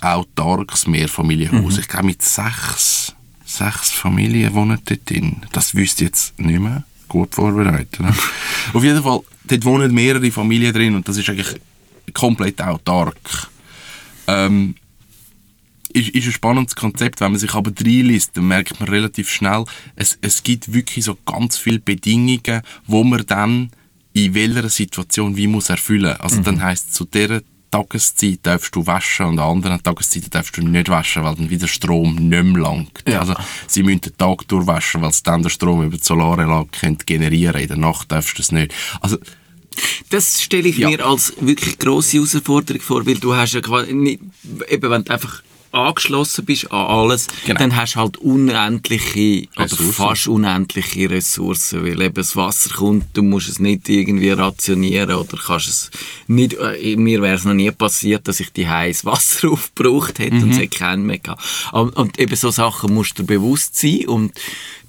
autarkes 0.00 0.86
Mehrfamilienhaus. 0.86 1.74
Mhm. 1.74 1.80
Ich 1.80 1.88
glaube, 1.88 2.06
mit 2.06 2.22
sechs, 2.22 3.14
sechs 3.44 3.90
Familien 3.90 4.54
wohnen 4.54 4.80
dort 4.84 5.08
drin. 5.08 5.42
Das 5.52 5.74
wüsste 5.74 6.04
ich 6.04 6.10
jetzt 6.10 6.38
nicht 6.38 6.60
mehr. 6.60 6.84
Gut 7.08 7.34
vorbereitet. 7.34 8.00
Ne? 8.00 8.14
Auf 8.72 8.84
jeden 8.84 9.02
Fall 9.02 9.20
dort 9.44 9.64
wohnen 9.64 9.94
mehrere 9.94 10.30
Familien 10.30 10.72
drin 10.72 10.94
und 10.94 11.08
das 11.08 11.16
ist 11.16 11.28
eigentlich 11.28 11.60
komplett 12.12 12.60
autark. 12.62 13.48
Ähm, 14.26 14.74
ist, 15.92 16.10
ist 16.10 16.26
ein 16.26 16.32
spannendes 16.32 16.76
Konzept. 16.76 17.20
Wenn 17.20 17.32
man 17.32 17.40
sich 17.40 17.52
aber 17.54 17.70
reinliest, 17.70 18.36
dann 18.36 18.48
merkt 18.48 18.78
man 18.80 18.88
relativ 18.88 19.30
schnell, 19.30 19.64
es, 19.96 20.18
es 20.20 20.42
gibt 20.42 20.72
wirklich 20.72 21.04
so 21.04 21.16
ganz 21.26 21.56
viele 21.56 21.80
Bedingungen, 21.80 22.62
wo 22.86 23.02
man 23.04 23.24
dann 23.26 23.70
in 24.12 24.34
welcher 24.34 24.68
Situation 24.68 25.36
wie 25.36 25.46
muss 25.46 25.70
erfüllen. 25.70 26.16
Also 26.18 26.38
mhm. 26.38 26.44
dann 26.44 26.62
heißt 26.62 26.94
zu 26.94 27.04
der 27.04 27.42
Tageszeit 27.70 28.40
darfst 28.42 28.74
du 28.74 28.86
waschen 28.86 29.26
und 29.26 29.38
an 29.38 29.48
anderen 29.56 29.82
Tageszeiten 29.82 30.30
darfst 30.30 30.56
du 30.56 30.62
nicht 30.62 30.88
waschen, 30.88 31.22
weil 31.24 31.34
dann 31.36 31.50
wieder 31.50 31.68
Strom 31.68 32.14
nicht 32.16 32.42
mehr 32.42 32.62
langt. 32.62 33.02
Ja. 33.06 33.20
Also, 33.20 33.34
sie 33.66 33.82
müssen 33.82 34.00
den 34.02 34.16
Tag 34.16 34.46
durchwaschen, 34.48 35.02
weil 35.02 35.12
sie 35.12 35.22
dann 35.22 35.42
den 35.42 35.50
Strom 35.50 35.82
über 35.84 35.96
die 35.96 36.02
Solaranlage 36.04 36.68
können 36.80 36.98
generieren 37.04 37.60
In 37.60 37.68
der 37.68 37.76
Nacht 37.76 38.10
darfst 38.10 38.38
du 38.38 38.42
es 38.42 38.52
nicht. 38.52 38.74
Also, 39.00 39.18
Das 40.10 40.42
stelle 40.42 40.68
ich 40.68 40.78
Ja. 40.78 40.90
mir 40.90 41.06
als 41.06 41.32
wirklich 41.40 41.78
grosse 41.78 42.16
Herausforderung 42.16 42.82
vor, 42.82 43.06
weil 43.06 43.14
du 43.18 43.34
hast 43.36 43.52
ja 43.54 43.60
quasi 43.60 43.92
nicht, 43.92 44.20
eben 44.68 44.90
wenn 44.90 45.04
du 45.04 45.12
einfach 45.12 45.42
angeschlossen 45.72 46.44
bist 46.44 46.70
an 46.72 46.86
alles, 46.86 47.26
Genau. 47.46 47.58
dann 47.60 47.76
hast 47.76 47.94
du 47.94 48.00
halt 48.00 48.16
unendliche, 48.18 49.46
oder 49.56 49.64
Ressourcen. 49.64 49.92
fast 49.92 50.28
unendliche 50.28 51.10
Ressourcen, 51.10 51.84
weil 51.84 52.00
eben 52.00 52.14
das 52.14 52.36
Wasser 52.36 52.70
kommt, 52.74 53.06
du 53.14 53.22
musst 53.22 53.48
es 53.48 53.58
nicht 53.58 53.88
irgendwie 53.88 54.30
rationieren 54.30 55.14
oder 55.14 55.36
kannst 55.38 55.68
es 55.68 55.90
nicht, 56.26 56.54
äh, 56.54 56.96
mir 56.96 57.22
wäre 57.22 57.36
es 57.36 57.44
noch 57.44 57.54
nie 57.54 57.70
passiert, 57.70 58.26
dass 58.28 58.40
ich 58.40 58.52
die 58.52 58.68
heiß 58.68 59.04
Wasser 59.04 59.48
aufgebraucht 59.52 60.18
hätte 60.18 60.36
und 60.36 60.50
es 60.52 60.58
hätte 60.58 60.78
keinen 60.78 61.06
mehr 61.06 61.18
gehabt. 61.18 61.42
Und, 61.72 61.96
und 61.96 62.18
eben 62.18 62.36
so 62.36 62.50
Sachen 62.50 62.92
musst 62.94 63.18
du 63.18 63.22
dir 63.22 63.34
bewusst 63.34 63.76
sein 63.78 64.06
und 64.06 64.32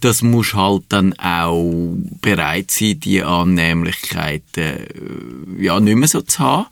das 0.02 0.24
musst 0.24 0.56
halt 0.56 0.84
dann 0.90 1.14
auch 1.20 1.96
bereit 2.22 2.72
sein, 2.72 3.00
die 3.00 3.22
Annehmlichkeiten 3.24 4.64
äh, 4.64 5.64
ja, 5.64 5.80
nicht 5.80 5.96
mehr 5.96 6.08
so 6.08 6.22
zu 6.22 6.40
haben. 6.40 6.66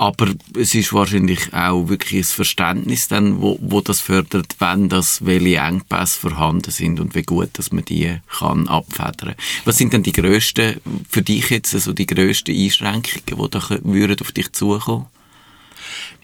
Aber 0.00 0.28
es 0.56 0.76
ist 0.76 0.92
wahrscheinlich 0.92 1.52
auch 1.52 1.88
wirklich 1.88 2.20
das 2.20 2.30
Verständnis 2.30 3.08
dann, 3.08 3.42
wo, 3.42 3.58
wo 3.60 3.80
das 3.80 4.00
fördert, 4.00 4.54
wenn 4.60 4.88
das 4.88 5.26
welche 5.26 5.56
Engpässe 5.56 6.20
vorhanden 6.20 6.70
sind 6.70 7.00
und 7.00 7.16
wie 7.16 7.22
gut, 7.22 7.50
dass 7.54 7.72
man 7.72 7.84
die 7.84 8.20
kann 8.38 8.68
abfedern. 8.68 9.34
Was 9.64 9.76
sind 9.76 9.92
denn 9.92 10.04
die 10.04 10.12
grössten, 10.12 10.80
für 11.08 11.22
dich 11.22 11.50
jetzt, 11.50 11.74
also 11.74 11.92
die 11.92 12.06
grössten 12.06 12.56
Einschränkungen, 12.56 13.22
die 13.26 13.50
da 13.50 13.60
würden 13.82 14.20
auf 14.20 14.30
dich 14.30 14.52
zukommen? 14.52 15.06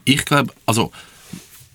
ich 0.04 0.24
glaube, 0.24 0.52
also, 0.66 0.92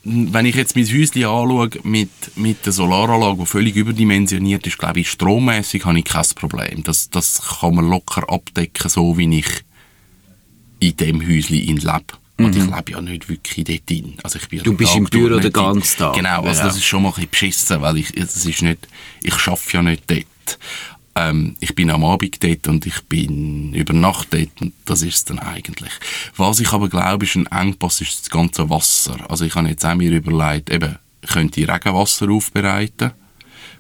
wenn 0.04 0.46
ich 0.46 0.56
jetzt 0.56 0.76
mein 0.76 0.86
Häuschen 0.86 1.26
anschaue 1.26 1.70
mit, 1.84 2.10
mit 2.36 2.66
der 2.66 2.74
Solaranlage, 2.74 3.40
die 3.40 3.46
völlig 3.46 3.76
überdimensioniert 3.76 4.66
ist, 4.66 4.78
glaube 4.78 5.02
ich, 5.02 5.10
strommäßig 5.10 5.86
habe 5.86 6.00
ich 6.00 6.06
kein 6.06 6.26
Problem. 6.36 6.84
Das, 6.84 7.10
das 7.10 7.42
kann 7.60 7.76
man 7.76 7.90
locker 7.90 8.30
abdecken, 8.30 8.90
so 8.90 9.18
wie 9.18 9.40
ich 9.40 9.48
in 10.80 10.96
dem 10.98 11.22
Häuschen 11.22 11.56
in 11.58 11.78
lebe. 11.78 12.04
Und 12.38 12.56
ich 12.56 12.64
lebe 12.64 12.92
ja 12.94 13.02
nicht 13.02 13.28
wirklich 13.28 13.66
dort 13.66 13.90
drin. 13.90 14.14
Also 14.24 14.40
ich 14.40 14.48
bin 14.48 14.60
Mhm. 14.60 14.64
Du 14.64 14.74
bist 14.78 14.92
Tag 14.92 14.98
im 15.00 15.06
Büro 15.06 15.40
den 15.40 15.52
ganzen 15.52 15.98
Tag. 15.98 16.14
Genau, 16.14 16.42
also 16.44 16.62
Ja. 16.62 16.68
das 16.68 16.78
ist 16.78 16.86
schon 16.86 17.04
mal 17.04 17.10
ein 17.10 17.14
bisschen 17.16 17.30
beschissen, 17.32 17.82
weil 17.82 17.98
ich, 17.98 18.16
es 18.16 18.46
ist 18.46 18.62
nicht, 18.62 18.88
ich 19.22 19.34
arbeite 19.48 19.74
ja 19.74 19.82
nicht 19.82 20.04
dort. 20.10 20.60
Ähm, 21.16 21.58
ich 21.60 21.76
bin 21.76 21.90
am 21.90 22.06
Abend 22.06 22.42
dort 22.42 22.68
und 22.70 22.86
ich 22.86 23.02
bin 23.10 23.74
über 23.74 23.92
Nacht 23.94 24.28
dort 24.32 24.62
und 24.62 24.74
das 24.86 25.02
ist 25.02 25.16
es 25.16 25.26
dann 25.26 25.40
eigentlich. 25.40 25.92
Was 26.38 26.62
ich 26.62 26.72
aber 26.72 26.88
glaube, 26.88 27.26
ist 27.26 27.36
ein 27.36 27.48
Engpass, 27.48 28.00
ist 28.00 28.22
das 28.22 28.30
ganze 28.30 28.70
Wasser. 28.70 29.18
Also 29.30 29.44
ich 29.44 29.54
habe 29.56 29.68
jetzt 29.68 29.86
auch 29.86 29.96
mir 29.96 30.12
überlegt, 30.12 30.70
eben, 30.70 30.96
könnte 31.28 31.60
ich 31.60 31.68
Regenwasser 31.68 32.30
aufbereiten? 32.30 33.12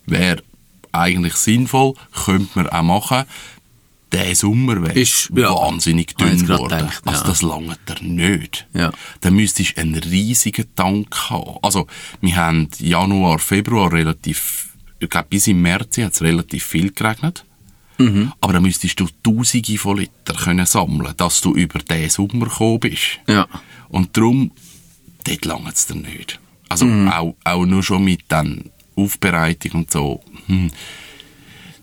Wäre 0.06 0.44
eigentlich 0.91 1.36
sinnvoll, 1.36 1.94
könnte 2.25 2.50
man 2.56 2.68
auch 2.68 2.82
machen. 2.84 3.24
Der 4.12 4.36
Sommer 4.36 4.82
wäre 4.82 5.00
Ist- 5.00 5.30
ja. 5.36 5.50
wahnsinnig 5.54 6.16
dünn 6.18 6.39
geworden. 6.46 6.70
gedacht, 6.80 7.01
Also 7.06 7.22
ja. 7.22 7.28
das 7.28 7.42
langt 7.44 7.80
er 7.86 8.01
nicht. 8.01 8.68
Ja. 8.74 8.92
Dann 9.22 9.36
müsstest 9.36 9.78
du 9.78 9.82
einen 9.82 9.96
riesigen 9.96 10.66
Tank 10.75 11.30
haben. 11.30 11.58
Also, 11.62 11.86
wir 12.20 12.36
haben 12.36 12.70
Januar, 12.80 13.38
Februar 13.39 13.94
relativ, 13.94 14.70
ich 15.00 15.10
glaube, 15.10 15.28
bis 15.30 15.46
im 15.48 15.62
März 15.62 15.98
hat 16.00 16.13
es 16.13 16.22
relativ 16.24 16.63
viel 16.66 16.92
geregnet. 16.92 17.46
Mhm. 18.00 18.32
Aber 18.42 18.54
dann 18.54 18.63
müsstest 18.63 19.00
du 19.00 19.08
Tausende 19.22 19.78
von 19.78 19.98
Liter 19.98 20.34
können 20.34 20.66
sammeln, 20.66 21.13
dass 21.18 21.42
du 21.42 21.54
über 21.54 21.80
den 21.80 22.10
Sommer 22.10 22.46
gekommen 22.46 22.80
bist. 22.80 23.20
Ja. 23.28 23.46
Und 23.89 24.16
darum, 24.18 24.51
dort 25.25 25.46
langt 25.46 25.74
es 25.75 25.86
dir 25.86 25.96
nicht. 25.96 26.39
Also 26.70 26.86
Mhm. 26.86 27.10
auch, 27.10 27.36
auch 27.44 27.66
nur 27.66 27.84
schon 27.84 28.04
mit 28.06 28.22
dann 28.30 28.72
Aufbereitung 28.96 29.72
und 29.82 29.92
so. 29.92 30.22
Hm, 30.48 30.72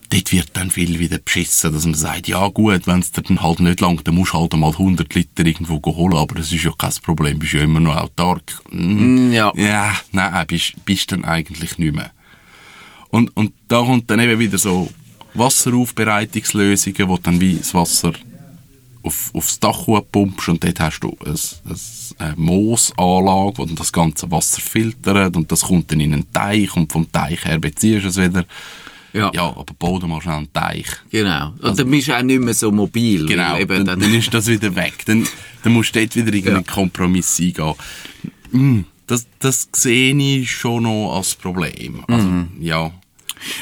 dort 0.09 0.33
wird 0.33 0.51
dann 0.55 0.71
viel 0.71 0.99
wieder 0.99 1.19
beschissen, 1.19 1.73
dass 1.73 1.85
man 1.85 1.95
sagt, 1.95 2.29
ja 2.29 2.47
gut, 2.49 2.87
wenn 2.87 3.01
es 3.01 3.13
dir 3.13 3.23
dann 3.23 3.43
halt 3.43 3.61
nicht 3.61 3.81
langt, 3.81 4.07
dann 4.07 4.15
musst 4.15 4.33
du 4.33 4.39
halt 4.39 4.57
mal 4.57 4.71
100 4.71 5.15
Liter 5.15 5.45
irgendwo 5.45 5.81
holen, 5.85 6.17
aber 6.17 6.37
das 6.37 6.53
ist 6.53 6.65
ja 6.65 6.73
kein 6.77 6.93
Problem, 7.03 7.39
bist 7.39 7.53
ja 7.53 7.63
immer 7.63 7.81
noch 7.81 7.97
autark. 7.97 8.61
Hm, 8.71 9.29
Mm, 9.29 9.33
ja. 9.33 9.53
Ja, 9.57 9.95
nein, 10.13 10.47
bist, 10.47 10.75
bist 10.85 11.13
dann 11.13 11.25
eigentlich 11.25 11.79
nicht 11.79 11.95
mehr. 11.95 12.11
Und, 13.11 13.37
und 13.37 13.53
da 13.69 13.83
kommt 13.83 14.11
dann 14.11 14.21
eben 14.21 14.39
wieder 14.39 14.59
so 14.59 14.91
Wasseraufbereitungslösungen, 15.35 17.09
wo 17.09 17.17
dann 17.19 17.41
wie 17.41 17.57
das 17.57 17.75
Wasser 17.75 18.13
auf, 19.03 19.31
aufs 19.35 19.61
Dach 19.61 19.87
pumpst 20.11 20.49
und 20.49 20.63
dort 20.65 20.81
hast 20.81 21.01
du 21.01 21.17
eine, 21.25 21.37
eine 22.19 22.37
Moosanlage, 22.37 23.63
die 23.63 23.67
dann 23.67 23.77
das 23.77 23.93
ganze 23.93 24.31
Wasser 24.31 24.61
filtert 24.61 25.37
und 25.37 25.51
das 25.51 25.63
kommt 25.63 25.93
dann 25.93 26.01
in 26.01 26.13
einen 26.13 26.33
Teich 26.33 26.75
und 26.77 26.93
vom 26.93 27.11
Teich 27.11 27.45
her 27.45 27.59
beziehst 27.59 28.05
du 28.05 28.09
es 28.09 28.17
wieder. 28.17 28.45
Ja. 29.17 29.31
Ja, 29.35 29.43
aber 29.57 29.65
dir 30.01 30.07
mal 30.07 30.21
schnell 30.21 30.35
einen 30.37 30.53
Teich. 30.53 30.87
Genau. 31.11 31.53
Und 31.63 31.79
dann 31.79 31.91
bist 31.91 32.09
du 32.09 32.17
auch 32.17 32.23
nicht 32.23 32.41
mehr 32.41 32.55
so 32.55 32.71
mobil. 32.71 33.27
Genau, 33.27 33.59
Eben 33.59 33.85
dann, 33.85 33.99
dann 34.01 34.15
ist 34.15 34.33
das 34.33 34.47
wieder 34.47 34.75
weg. 34.77 35.05
Dann, 35.07 35.27
dann 35.63 35.73
musst 35.73 35.95
du 35.95 36.01
dort 36.01 36.15
wieder 36.17 36.33
irgendeinen 36.33 36.65
Ja. 36.67 36.73
Kompromiss 36.73 37.41
eingehen. 37.41 37.75
Mm, 38.53 38.81
Das, 39.09 39.27
das 39.39 39.69
sehe 39.73 40.15
ich 40.17 40.51
schon 40.51 40.83
noch 40.83 41.17
als 41.17 41.35
Problem. 41.37 42.05
Also, 42.09 42.27
Mhm. 42.27 42.49
ja. 42.61 42.91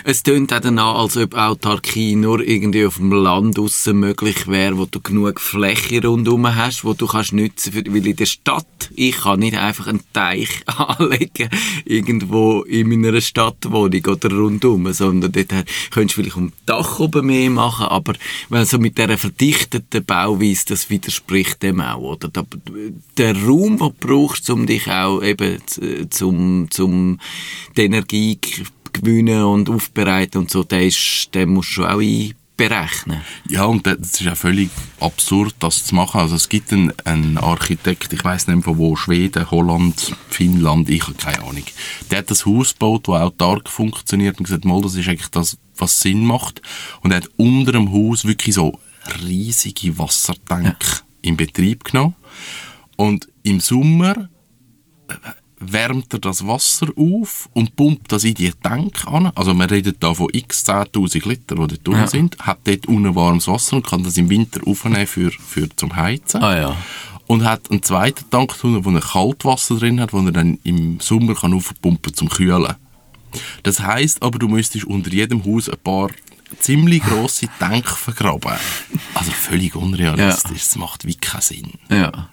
Es 0.05 0.23
tönt 0.23 0.53
auch 0.53 0.61
danach, 0.61 0.97
als 0.97 1.17
ob 1.17 1.35
Autarkie 1.35 2.17
nur 2.17 2.41
irgendwie 2.41 2.87
auf 2.87 2.97
dem 2.97 3.13
Land 3.13 3.59
aussen 3.59 4.01
möglich 4.01 4.47
wäre, 4.47 4.79
wo 4.79 4.87
du 4.87 5.01
genug 5.01 5.41
Fläche 5.41 6.07
rundherum 6.07 6.55
hast, 6.55 6.85
wo 6.85 6.95
du 6.95 7.07
kannst 7.07 7.33
nützen, 7.33 7.73
für, 7.73 7.85
weil 7.87 8.07
in 8.07 8.17
der 8.17 8.27
Stadt, 8.27 8.91
ich 8.95 9.17
kann 9.17 9.41
nicht 9.41 9.57
einfach 9.57 9.87
einen 9.87 10.03
Teich 10.13 10.63
anlegen, 10.67 11.49
irgendwo 11.85 12.63
in 12.63 12.89
meiner 12.89 13.21
Stadtwohnung 13.21 14.05
oder 14.07 14.31
rundherum, 14.31 14.93
sondern 14.93 15.33
dort 15.33 15.49
könntest 15.91 16.19
du 16.19 16.23
vielleicht 16.23 16.37
um 16.37 16.53
Dach 16.67 17.01
oben 17.01 17.27
mehr 17.27 17.51
machen, 17.51 17.87
aber 17.87 18.15
wenn 18.49 18.65
so 18.65 18.79
mit 18.79 18.99
dieser 18.99 19.19
verdichteten 19.19 20.05
Bauweise, 20.05 20.65
das 20.69 20.91
widerspricht 20.91 21.63
dem 21.63 21.81
auch, 21.81 22.01
oder? 22.01 22.31
Der 23.19 23.37
Raum, 23.37 23.79
den 23.79 23.79
du 23.79 23.95
brauchst, 24.01 24.49
um 24.51 24.67
dich 24.67 24.91
auch 24.91 25.23
eben 25.23 25.59
zum, 26.11 26.69
zum, 26.71 27.19
die 27.77 27.83
Energie 27.83 28.39
gewinnen 28.95 29.43
und 29.43 29.69
aufbereiten 29.69 30.39
und 30.39 30.51
so, 30.51 30.65
den, 30.65 30.89
ist, 30.89 31.31
den 31.35 31.51
musst 31.51 31.71
du 31.71 31.73
schon 31.73 31.87
auch 31.87 32.01
einberechnen. 32.01 33.21
Ja, 33.49 33.65
und 33.65 33.87
das 33.87 33.99
ist 33.99 34.21
ja 34.21 34.35
völlig 34.35 34.71
absurd, 35.01 35.55
das 35.59 35.85
zu 35.85 35.95
machen. 35.95 36.21
Also 36.21 36.37
es 36.37 36.49
gibt 36.49 36.73
einen, 36.73 36.93
einen 37.05 37.37
Architekt, 37.37 38.13
ich 38.13 38.25
weiß 38.25 38.47
nicht 38.47 38.65
von 38.65 38.79
wo, 38.79 38.97
Schweden, 38.97 39.51
Holland, 39.51 40.17
Finnland, 40.29 40.89
ich 40.89 41.03
habe 41.03 41.15
keine 41.15 41.43
Ahnung. 41.43 41.65
Der 42.11 42.19
hat 42.19 42.31
das 42.31 42.47
Haus 42.47 42.73
gebaut, 42.73 43.09
das 43.09 43.21
autark 43.21 43.69
funktioniert 43.69 44.39
und 44.39 44.45
gesagt, 44.45 44.65
mal, 44.65 44.81
das 44.81 44.95
ist 44.95 45.09
eigentlich 45.09 45.31
das, 45.31 45.59
was 45.77 46.01
Sinn 46.01 46.25
macht. 46.25 46.63
Und 47.03 47.11
er 47.11 47.19
hat 47.19 47.31
unter 47.37 47.73
dem 47.73 47.93
Haus 47.93 48.25
wirklich 48.25 48.55
so 48.55 48.79
riesige 49.23 49.99
Wassertank 49.99 51.05
in 51.23 51.37
Betrieb 51.37 51.85
genommen. 51.85 52.15
Und 52.97 53.29
im 53.43 53.61
Sommer 53.61 54.29
wärmt 55.73 56.13
er 56.13 56.19
das 56.19 56.47
Wasser 56.47 56.89
auf 56.97 57.49
und 57.53 57.77
pumpt 57.77 58.13
das 58.13 58.25
in 58.25 58.35
die 58.35 58.51
Tank 58.51 59.07
an. 59.07 59.33
Also 59.35 59.55
man 59.55 59.69
redet 59.69 59.97
da 60.01 60.15
von 60.15 60.29
x 60.33 60.65
10'000 60.67 61.29
Liter, 61.29 61.55
die 61.55 61.79
dort 61.79 61.87
drin 61.87 62.07
sind, 62.07 62.39
hat 62.39 62.59
dort 62.65 62.87
unten 62.87 63.15
warmes 63.15 63.49
Wasser 63.49 63.77
und 63.77 63.87
kann 63.87 64.03
das 64.05 64.17
im 64.17 64.31
Winter 64.31 64.61
aufnehmen 64.67 65.07
für, 65.07 65.31
für 65.31 65.69
zum 65.77 65.95
Heizen. 65.97 66.43
Ah, 66.43 66.57
ja. 66.57 66.77
Und 67.27 67.45
hat 67.45 67.71
einen 67.71 67.83
zweiten 67.83 68.29
Tank 68.31 68.59
drin, 68.59 68.85
wo 68.85 68.91
er 68.91 69.01
Kaltwasser 69.01 69.77
drin 69.77 70.01
hat, 70.01 70.13
wo 70.13 70.21
er 70.21 70.33
dann 70.33 70.59
im 70.65 71.01
Sommer 71.01 71.35
kann 71.35 71.55
aufpumpen 71.55 72.15
zum 72.15 72.29
Kühlen. 72.29 72.75
Das 73.63 73.81
heißt 73.81 74.23
aber, 74.23 74.39
du 74.39 74.49
müsstest 74.49 74.85
unter 74.85 75.11
jedem 75.11 75.45
Haus 75.45 75.69
ein 75.69 75.79
paar 75.83 76.11
ziemlich 76.61 77.03
grosse 77.03 77.49
Tank 77.59 77.89
vergraben. 77.89 78.53
Also 79.15 79.31
völlig 79.33 79.75
unrealistisch. 79.75 80.59
Das 80.59 80.77
macht 80.77 81.07
wie 81.07 81.15
keinen 81.15 81.41
Sinn. 81.41 81.73
Ja. 81.89 82.29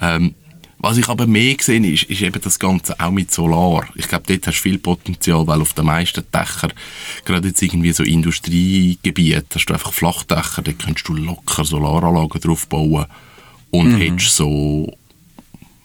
Ähm, 0.00 0.34
was 0.82 0.96
ich 0.98 1.08
aber 1.08 1.28
mehr 1.28 1.54
gesehen 1.54 1.84
ist, 1.84 2.02
ist 2.04 2.22
eben 2.22 2.40
das 2.42 2.58
Ganze 2.58 2.98
auch 2.98 3.12
mit 3.12 3.30
Solar. 3.30 3.86
Ich 3.94 4.08
glaube, 4.08 4.24
dort 4.26 4.48
hast 4.48 4.58
du 4.58 4.62
viel 4.62 4.78
Potenzial, 4.78 5.46
weil 5.46 5.60
auf 5.60 5.74
den 5.74 5.86
meisten 5.86 6.24
Dächern, 6.34 6.72
gerade 7.24 7.48
jetzt 7.48 7.62
irgendwie 7.62 7.92
so 7.92 8.02
Industriegebiete, 8.02 9.54
hast 9.54 9.66
du 9.66 9.74
einfach 9.74 9.92
Flachdächer, 9.92 10.62
da 10.62 10.72
kannst 10.72 11.06
du 11.06 11.14
locker 11.14 11.64
Solaranlagen 11.64 12.40
drauf 12.40 12.66
bauen 12.66 13.06
und 13.70 13.96
hättest 13.96 14.34
so, 14.34 14.92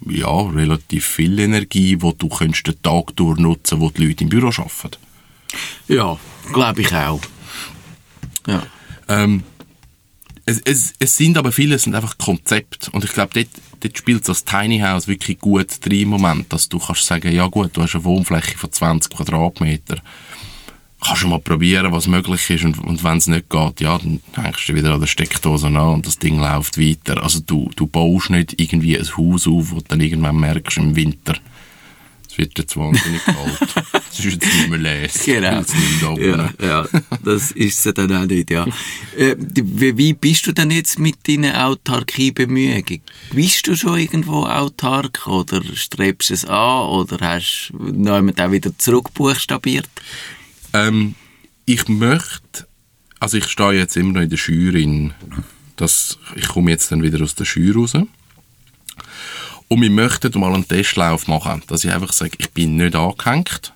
ja, 0.10 0.42
relativ 0.42 1.06
viel 1.06 1.38
Energie, 1.38 2.02
wo 2.02 2.12
du 2.12 2.28
könntest 2.28 2.66
den 2.66 2.82
Tag 2.82 3.16
durch 3.16 3.38
nutzen, 3.38 3.80
wo 3.80 3.92
die 3.92 4.08
Leute 4.08 4.24
im 4.24 4.30
Büro 4.30 4.48
arbeiten. 4.48 4.98
Ja, 5.88 6.18
glaube 6.52 6.82
ich 6.82 6.92
auch. 6.92 7.22
Ja. 8.48 8.64
Ähm, 9.08 9.44
es, 10.46 10.60
es, 10.62 10.94
es 10.98 11.16
sind 11.16 11.38
aber 11.38 11.52
viele, 11.52 11.76
es 11.76 11.84
sind 11.84 11.94
einfach 11.94 12.18
Konzepte. 12.18 12.90
Und 12.92 13.04
ich 13.04 13.14
glaube, 13.14 13.34
dort, 13.36 13.50
dort 13.80 13.98
spielt 13.98 14.28
das 14.28 14.46
Tiny 14.46 14.80
House 14.80 15.08
wirklich 15.08 15.40
gut 15.40 15.68
drin 15.86 16.02
im 16.02 16.10
Moment, 16.10 16.52
dass 16.52 16.70
du 16.70 16.80
kannst 16.80 17.06
sagen, 17.06 17.32
ja 17.32 17.48
gut, 17.48 17.76
du 17.76 17.82
hast 17.82 17.96
eine 17.96 18.04
Wohnfläche 18.04 18.58
von 18.58 18.72
20 18.72 19.12
Quadratmeter. 19.14 19.98
kannst 21.02 21.24
du 21.24 21.28
mal 21.28 21.40
probieren, 21.40 21.92
was 21.92 22.08
möglich 22.08 22.50
ist 22.50 22.66
und, 22.66 22.80
und 22.80 23.04
wenn 23.04 23.18
es 23.18 23.28
nicht 23.28 23.50
geht, 23.50 23.82
ja, 23.82 23.98
dann 23.98 24.22
hängst 24.34 24.68
du 24.70 24.76
wieder 24.76 24.94
an 24.94 25.00
der 25.00 25.08
Steckdose 25.08 25.68
an 25.68 25.78
und 25.78 26.08
das 26.08 26.18
Ding 26.18 26.40
läuft 26.40 26.80
weiter. 26.80 27.24
Also 27.24 27.40
du, 27.40 27.70
du 27.76 27.88
baust 27.88 28.30
nicht 28.30 28.60
irgendwie 28.60 28.98
ein 28.98 29.06
Haus 29.06 29.48
auf, 29.48 29.72
wo 29.72 29.76
du 29.76 29.86
dann 29.88 30.02
irgendwann 30.02 30.38
merkst 30.38 30.78
im 30.78 30.96
Winter, 30.96 31.36
es 32.30 32.38
wird 32.38 32.58
jetzt 32.58 32.76
wahnsinnig 32.78 33.24
kalt. 33.24 34.04
Es 34.18 34.26
ist 34.26 34.34
jetzt 34.34 34.46
nicht 34.46 34.70
mehr 34.70 34.80
les. 34.80 35.24
Genau. 35.26 36.18
Ja, 36.18 36.50
ja, 36.62 36.88
das 37.24 37.52
ist 37.52 37.86
es 37.86 37.94
dann 37.94 38.12
auch 38.16 38.26
nicht, 38.26 38.50
ja. 38.50 38.66
Äh, 39.16 39.36
wie, 39.38 40.14
bist 40.14 40.48
du 40.48 40.54
denn 40.54 40.72
jetzt 40.72 40.98
mit 40.98 41.28
deinen 41.28 41.56
Autarkiebemühungen? 41.56 43.02
Bist 43.32 43.68
du 43.68 43.76
schon 43.76 44.00
irgendwo 44.00 44.46
autark 44.46 45.28
oder 45.28 45.62
strebst 45.76 46.32
du 46.32 46.34
es 46.34 46.46
an 46.46 46.88
oder 46.88 47.18
hast 47.22 47.72
du 47.74 47.92
noch 47.92 48.18
auch 48.18 48.52
wieder 48.52 48.76
zurückbuchstabiert? 48.78 49.90
Ähm, 50.74 51.16
ich 51.66 51.88
möchte, 51.88 52.68
also 53.20 53.38
ich 53.38 53.46
stehe 53.46 53.74
jetzt 53.74 53.98
immer 53.98 54.14
noch 54.14 54.22
in 54.22 54.30
der 54.30 54.38
Schür 54.38 54.74
in, 54.74 55.14
das, 55.76 56.18
ich 56.36 56.48
komme 56.48 56.72
jetzt 56.72 56.92
dann 56.92 57.04
wieder 57.04 57.22
aus 57.22 57.36
der 57.36 57.46
Schür 57.46 57.76
raus. 57.76 57.94
Und 59.70 59.82
wir 59.82 59.90
möchten 59.92 60.40
mal 60.40 60.54
einen 60.54 60.68
Testlauf 60.68 61.28
machen, 61.28 61.62
dass 61.68 61.84
ich 61.84 61.92
einfach 61.92 62.14
sage, 62.14 62.32
ich 62.38 62.52
bin 62.52 62.78
nicht 62.78 62.96
angehängt, 62.96 63.74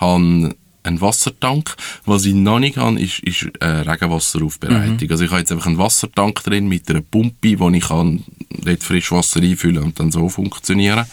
habe 0.00 0.54
einen 0.82 1.00
Wassertank. 1.00 1.76
Was 2.04 2.24
ich 2.24 2.34
noch 2.34 2.58
nicht 2.58 2.76
habe, 2.76 3.00
ist, 3.00 3.20
ist 3.20 3.50
äh, 3.60 3.66
Regenwasseraufbereitung. 3.66 5.10
Also 5.10 5.24
ich 5.24 5.30
habe 5.30 5.40
jetzt 5.40 5.52
einfach 5.52 5.66
einen 5.66 5.78
Wassertank 5.78 6.42
drin 6.42 6.68
mit 6.68 6.88
einer 6.88 7.02
Pumpe, 7.02 7.58
wo 7.58 7.68
ich 7.70 7.88
kann 7.88 8.24
dort 8.48 8.82
Frischwasser 8.82 9.40
einfüllen 9.40 9.82
und 9.82 10.00
dann 10.00 10.10
so 10.10 10.28
funktionieren. 10.28 11.06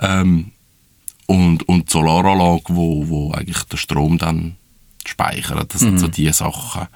Ähm, 0.00 0.52
und, 1.26 1.68
und 1.68 1.88
die 1.88 1.92
Solaranlage, 1.92 2.64
wo, 2.68 3.08
wo 3.08 3.32
eigentlich 3.32 3.62
der 3.64 3.76
Strom 3.76 4.18
dann 4.18 4.56
speichert. 5.04 5.74
Das 5.74 5.80
sind 5.80 5.98
so 5.98 6.08
die 6.08 6.32
Sachen. 6.32 6.86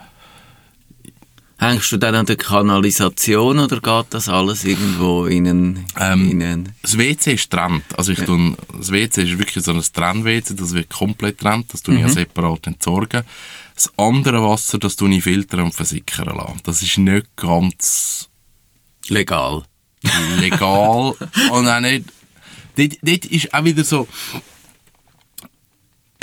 Hängst 1.61 1.93
du 1.93 1.99
dann 1.99 2.15
an 2.15 2.25
der 2.25 2.37
Kanalisation 2.37 3.59
oder 3.59 3.83
geht 3.83 4.15
das 4.15 4.31
alles 4.31 4.65
irgendwo 4.65 5.27
in 5.27 5.47
einen... 5.47 5.87
Ähm, 5.99 6.31
in 6.31 6.43
einen 6.43 6.75
Das 6.81 6.97
WC 6.97 7.35
ist 7.35 7.51
getrennt. 7.51 7.85
Also 7.99 8.13
ich 8.13 8.21
tue, 8.21 8.57
das 8.79 8.91
WC 8.91 9.25
ist 9.25 9.39
wirklich 9.39 9.63
so 9.63 9.73
ein 9.73 9.83
Trenn-WC, 9.83 10.55
das 10.55 10.73
wird 10.73 10.89
komplett 10.89 11.37
getrennt, 11.37 11.67
das 11.71 11.83
tue 11.83 11.97
ich 11.97 12.01
ja 12.01 12.09
separat 12.09 12.67
entsorgen. 12.67 13.25
Das 13.75 13.93
andere 13.99 14.43
Wasser, 14.43 14.79
das 14.79 14.97
tue 14.97 15.15
ich 15.15 15.23
filtern 15.23 15.61
und 15.61 15.75
versickern 15.75 16.35
lassen. 16.35 16.61
Das 16.65 16.81
ist 16.81 16.97
nicht 16.97 17.27
ganz 17.37 18.31
legal. 19.09 19.63
legal 20.39 21.15
und 21.51 21.69
auch 21.69 21.81
nicht... 21.81 22.07
Dort, 22.75 22.97
dort 23.03 23.25
ist 23.27 23.53
auch 23.53 23.65
wieder 23.65 23.85
so... 23.85 24.09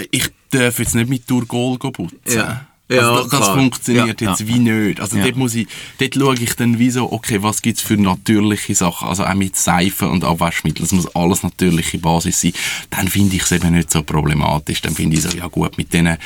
Ich 0.10 0.30
darf 0.50 0.80
jetzt 0.80 0.96
nicht 0.96 1.10
mit 1.10 1.28
Turgol 1.28 1.78
putzen. 1.78 2.18
Ja. 2.26 2.66
Also 2.90 3.02
Ja, 3.02 3.16
das, 3.18 3.28
das 3.30 3.40
klar. 3.42 3.56
funktioniert 3.58 4.22
Ja, 4.22 4.30
jetzt 4.30 4.40
ja. 4.42 4.48
wie 4.48 4.60
nicht. 4.60 5.02
Also 5.02 5.18
Ja. 5.18 5.24
dort 5.26 5.36
muss 5.36 5.56
ich, 5.56 5.68
dort 6.00 6.16
schaue 6.16 6.36
ich 6.36 6.54
dann 6.56 6.80
wie 6.80 6.90
so, 6.90 7.12
okay, 7.12 7.44
was 7.44 7.62
gibt's 7.62 7.82
für 7.82 7.98
natürliche 7.98 8.74
Sachen, 8.76 9.10
also 9.10 9.26
auch 9.26 9.34
mit 9.34 9.56
Seife 9.58 10.08
und 10.08 10.24
Abwaschmittel, 10.24 10.84
das 10.84 10.94
muss 10.94 11.14
alles 11.16 11.44
natürliche 11.44 11.98
Basis 11.98 12.40
sein. 12.42 12.54
Dann 12.90 13.08
finde 13.10 13.36
ich 13.36 13.42
es 13.44 13.52
eben 13.52 13.74
nicht 13.74 13.92
so 13.92 14.04
problematisch. 14.04 14.82
Dann 14.82 14.96
finde 14.96 15.18
ich 15.18 15.24
so, 15.24 15.30
ja 15.38 15.48
gut, 15.48 15.78
mit 15.78 15.92
denen, 15.92 16.18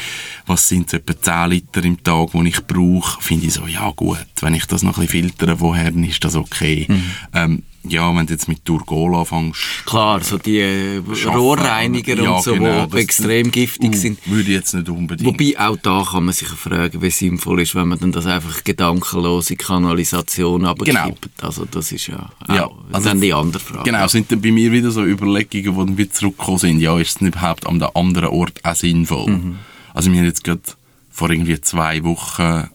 was 0.45 0.67
sind 0.67 0.89
so 0.91 0.97
etwa 0.97 1.19
10 1.19 1.49
Liter 1.49 1.83
im 1.83 2.01
Tag, 2.03 2.29
die 2.33 2.47
ich 2.49 2.61
brauche, 2.67 3.21
finde 3.23 3.47
ich 3.47 3.53
so, 3.53 3.65
ja 3.65 3.89
gut, 3.95 4.19
wenn 4.41 4.53
ich 4.53 4.65
das 4.65 4.83
noch 4.83 4.97
ein 4.97 5.05
bisschen 5.07 5.29
filtere, 5.29 5.59
woher, 5.59 5.89
dann 5.91 6.03
ist 6.03 6.23
das 6.23 6.35
okay. 6.35 6.85
Mhm. 6.87 7.03
Ähm, 7.33 7.63
ja, 7.83 8.15
wenn 8.15 8.27
du 8.27 8.33
jetzt 8.33 8.47
mit 8.47 8.63
Turgol 8.63 9.15
anfängst, 9.15 9.59
Klar, 9.85 10.21
so 10.21 10.37
die 10.37 10.59
äh, 10.59 11.01
Rohrreiniger 11.25 12.15
ja, 12.21 12.31
und 12.31 12.43
so, 12.43 12.53
genau, 12.53 12.85
die 12.85 12.97
extrem 12.97 13.51
giftig 13.51 13.91
uh, 13.91 13.95
sind. 13.95 14.19
würde 14.25 14.43
ich 14.43 14.55
jetzt 14.55 14.73
nicht 14.73 14.89
unbedingt. 14.89 15.27
Wobei 15.27 15.59
auch 15.59 15.77
da 15.77 16.05
kann 16.09 16.25
man 16.25 16.33
sich 16.33 16.47
fragen, 16.47 17.01
wie 17.01 17.09
sinnvoll 17.09 17.61
ist, 17.61 17.73
wenn 17.73 17.87
man 17.87 17.99
dann 17.99 18.11
das 18.11 18.25
einfach 18.27 18.63
gedankenlos 18.63 19.49
in 19.49 19.57
die 19.57 19.63
Kanalisation 19.63 20.65
abkippt. 20.65 20.95
Genau. 20.95 21.15
Also 21.41 21.65
das 21.65 21.91
ist 21.91 22.07
ja, 22.07 22.29
auch, 22.47 22.53
Ja, 22.53 22.69
also- 22.91 23.09
dann 23.09 23.19
die 23.19 23.33
andere 23.33 23.61
Frage. 23.61 23.83
Genau, 23.83 24.07
sind 24.07 24.31
dann 24.31 24.41
bei 24.41 24.51
mir 24.51 24.71
wieder 24.71 24.91
so 24.91 25.03
Überlegungen, 25.03 25.47
die 25.51 25.63
dann 25.63 25.97
wieder 25.97 26.11
zurückgekommen 26.11 26.59
sind. 26.59 26.79
Ja, 26.79 26.99
ist 26.99 27.21
es 27.21 27.27
überhaupt 27.27 27.65
an 27.65 27.81
einem 27.81 27.91
anderen 27.95 28.29
Ort 28.29 28.63
auch 28.63 28.75
sinnvoll? 28.75 29.31
Mhm. 29.31 29.57
Also 29.93 30.11
wir 30.11 30.19
haben 30.19 30.25
jetzt 30.25 30.43
gerade 30.43 30.61
vor 31.09 31.29
irgendwie 31.29 31.59
zwei 31.61 32.03
Wochen 32.03 32.69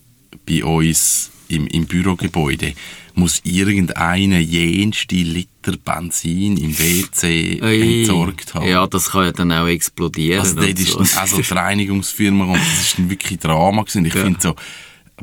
bei 0.49 0.65
uns 0.65 1.31
im, 1.49 1.67
im 1.69 1.87
Bürogebäude 1.87 2.75
muss 3.17 3.41
irgendeiner 3.45 4.39
jenste 4.39 5.17
Liter 5.17 5.77
Benzin 5.85 6.57
im 6.59 6.79
WC 6.79 7.61
Ui. 7.63 8.01
entsorgt 8.01 8.55
haben. 8.55 8.69
Ja, 8.69 8.87
das 8.87 9.11
kann 9.11 9.25
ja 9.25 9.33
dann 9.33 9.51
auch 9.53 9.67
explodieren. 9.67 10.41
Also 10.41 10.55
dort 10.55 10.79
ist 10.79 10.89
so. 10.93 10.99
dann 10.99 11.09
auch 11.09 11.27
so 11.27 11.41
die 11.43 11.53
Reinigungsfirma 11.53 12.45
und 12.45 12.55
das 12.61 12.81
ist 12.83 12.99
dann 12.99 13.11
wirklich 13.11 13.39
Drama 13.41 13.83
gewesen. 13.83 14.05
Ich 14.05 14.15
Ja. 14.15 14.23
finde 14.23 14.39
so, 14.41 14.55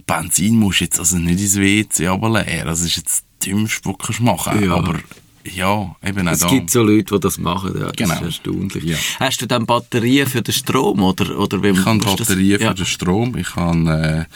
Benzin 0.05 0.55
musst 0.57 0.81
du 0.81 0.83
jetzt 0.85 0.99
also 0.99 1.17
nicht 1.17 1.39
ins 1.39 1.55
WC 1.57 2.07
runterleeren. 2.07 2.65
Das 2.67 2.81
ist 2.81 2.97
jetzt 2.97 3.23
das 3.39 3.47
Dümmste, 3.47 3.89
was 3.97 4.17
du 4.17 4.23
machen 4.23 4.63
Ja. 4.63 4.73
Aber 4.75 4.99
ja, 5.45 5.95
eben 6.03 6.27
auch 6.27 6.31
Es 6.31 6.39
da. 6.39 6.47
gibt 6.47 6.71
so 6.71 6.81
Leute, 6.83 7.13
die 7.15 7.19
das 7.19 7.37
machen, 7.37 7.73
ja, 7.77 7.87
das 7.87 7.95
Genau. 7.97 8.13
ist 8.15 8.21
erstaunlich. 8.23 8.83
Ja. 8.85 8.97
Hast 9.19 9.41
du 9.41 9.45
dann 9.45 9.65
Batterien 9.65 10.25
für 10.27 10.41
den 10.41 10.53
Strom 10.53 11.01
oder, 11.03 11.37
oder 11.37 11.63
Ich 11.63 11.85
habe 11.85 11.99
das- 11.99 12.15
Batterien 12.17 12.59
ja. 12.61 12.69
für 12.69 12.75
den 12.75 12.85
Strom. 12.85 13.37
Ich 13.37 13.55
habe 13.55 14.27
äh, 14.29 14.33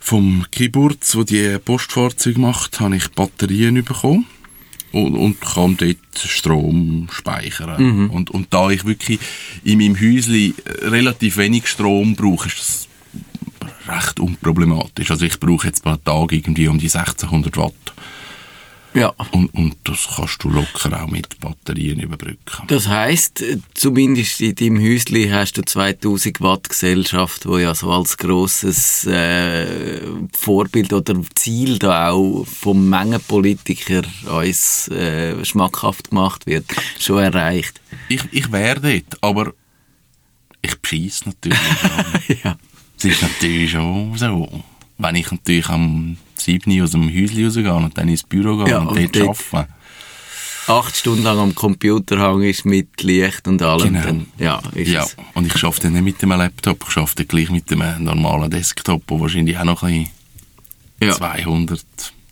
vom 0.00 0.46
Kiburz, 0.50 1.14
wo 1.14 1.22
die 1.22 1.58
Postfahrzeuge 1.58 2.40
macht, 2.40 2.80
habe 2.80 2.96
ich 2.96 3.08
Batterien 3.10 3.84
bekommen 3.84 4.26
und, 4.92 5.14
und 5.14 5.40
kann 5.40 5.76
dort 5.76 6.18
Strom 6.18 7.08
speichern. 7.12 7.82
Mhm. 7.82 8.10
Und, 8.10 8.30
und 8.30 8.52
da 8.52 8.70
ich 8.70 8.84
wirklich 8.84 9.20
in 9.62 9.78
meinem 9.78 10.00
Häusli 10.00 10.54
relativ 10.82 11.36
wenig 11.36 11.66
Strom 11.68 12.16
brauche, 12.16 12.48
ist 12.48 12.58
das 12.58 12.88
recht 13.86 14.20
unproblematisch. 14.20 15.10
Also 15.10 15.24
ich 15.24 15.38
brauche 15.38 15.66
jetzt 15.66 15.82
pro 15.82 15.96
Tag 15.96 16.32
irgendwie 16.32 16.68
um 16.68 16.78
die 16.78 16.90
1600 16.90 17.56
Watt. 17.56 17.74
Ja. 18.94 19.14
Und, 19.30 19.54
und 19.54 19.76
das 19.84 20.08
kannst 20.16 20.42
du 20.42 20.50
locker 20.50 21.02
auch 21.02 21.08
mit 21.08 21.38
Batterien 21.38 22.00
überbrücken. 22.00 22.66
Das 22.66 22.88
heisst, 22.88 23.40
äh, 23.40 23.58
zumindest 23.74 24.40
in 24.40 24.54
deinem 24.54 24.80
Häusli 24.80 25.28
hast 25.28 25.56
du 25.58 25.62
2000 25.62 26.40
Watt 26.40 26.68
Gesellschaft, 26.68 27.46
wo 27.46 27.58
ja 27.58 27.74
so 27.74 27.90
als 27.90 28.16
grosses 28.16 29.06
äh, 29.06 30.00
Vorbild 30.36 30.92
oder 30.92 31.20
Ziel 31.34 31.78
da 31.78 32.10
auch 32.10 32.44
vom 32.44 32.88
Mengenpolitiker 32.88 34.02
uns 34.30 34.88
äh, 34.88 35.44
schmackhaft 35.44 36.10
gemacht 36.10 36.46
wird, 36.46 36.64
schon 36.98 37.18
erreicht. 37.18 37.80
Ich, 38.08 38.22
ich 38.32 38.50
wäre 38.50 38.80
dort, 38.80 39.22
aber 39.22 39.52
ich 40.62 40.76
bescheisse 40.80 41.28
natürlich. 41.28 41.58
ja. 42.44 42.56
Es 42.98 43.04
ist 43.04 43.22
natürlich 43.22 43.70
schon 43.70 44.16
so. 44.16 44.64
Wenn 45.02 45.14
ich 45.16 45.30
natürlich 45.30 45.68
am 45.68 46.16
7 46.36 46.78
Uhr 46.78 46.84
aus 46.84 46.90
dem 46.90 47.08
Häuschen 47.08 47.44
rausgehe 47.44 47.72
und 47.74 47.96
dann 47.96 48.08
ins 48.08 48.22
Büro 48.22 48.56
gehe 48.58 48.70
Ja, 48.70 48.78
und 48.80 48.88
und 48.88 49.16
dort 49.16 49.38
arbeite. 49.52 49.72
Acht 50.66 50.96
Stunden 50.96 51.22
lang 51.24 51.38
am 51.38 51.54
Computer 51.54 52.32
hängst 52.38 52.64
mit 52.64 53.02
Licht 53.02 53.48
und 53.48 53.60
allem. 53.62 53.94
Genau. 53.94 54.04
Dann, 54.04 54.26
ja, 54.38 54.60
ist 54.74 54.88
Ja, 54.88 55.06
und 55.34 55.46
ich 55.46 55.64
arbeite 55.64 55.84
dann 55.84 55.94
nicht 55.94 56.04
mit 56.04 56.22
dem 56.22 56.30
Laptop, 56.30 56.84
ich 56.88 56.96
arbeite 56.96 57.24
gleich 57.24 57.50
mit 57.50 57.70
dem 57.70 57.82
normalen 57.98 58.50
Desktop, 58.50 59.06
der 59.06 59.20
wahrscheinlich 59.20 59.58
auch 59.58 59.64
noch 59.64 59.82
ein 59.82 60.08
Ja. 61.02 61.12
200, 61.16 61.82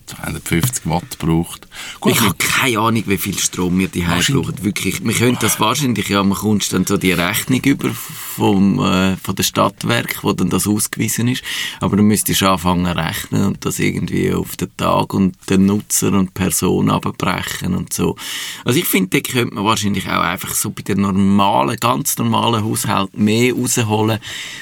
250 0.08 0.86
Watt 0.86 1.18
braucht. 1.18 1.68
Gut, 2.00 2.12
Ich 2.12 2.20
habe 2.20 2.34
keine 2.34 2.78
Ahnung, 2.78 3.04
wie 3.06 3.18
viel 3.18 3.38
Strom 3.38 3.78
wir 3.78 3.88
die 3.88 4.00
brauchen. 4.00 4.64
Wirklich. 4.64 5.04
Wir 5.04 5.14
können 5.14 5.38
das 5.40 5.60
wahrscheinlich, 5.60 6.08
ja, 6.08 6.22
man 6.22 6.36
kommt 6.36 6.72
dann 6.72 6.86
so 6.86 6.96
die 6.96 7.12
Rechnung 7.12 7.60
über 7.64 7.90
vom, 7.90 8.78
äh, 8.80 9.16
von 9.16 9.34
der 9.34 9.42
Stadtwerk, 9.42 10.22
wo 10.22 10.32
dann 10.32 10.48
das 10.50 10.66
ausgewiesen 10.66 11.28
ist. 11.28 11.44
Aber 11.80 11.96
dann 11.96 12.06
müsstest 12.06 12.40
du 12.40 12.50
anfangen 12.50 12.86
rechnen 12.86 13.44
und 13.44 13.64
das 13.64 13.78
irgendwie 13.78 14.32
auf 14.32 14.56
den 14.56 14.74
Tag 14.76 15.14
und 15.14 15.36
den 15.50 15.66
Nutzer 15.66 16.12
und 16.12 16.34
Person 16.34 16.90
abbrechen 16.90 17.74
und 17.74 17.92
so. 17.92 18.16
Also 18.64 18.78
ich 18.78 18.86
finde, 18.86 19.20
da 19.20 19.30
könnte 19.30 19.54
man 19.54 19.64
wahrscheinlich 19.64 20.08
auch 20.08 20.22
einfach 20.22 20.54
so 20.54 20.70
bei 20.70 20.82
den 20.82 21.02
normalen, 21.02 21.76
ganz 21.78 22.16
normalen 22.18 22.64
Haushalten 22.64 23.24
mehr 23.24 23.52
rausholen, 23.52 24.18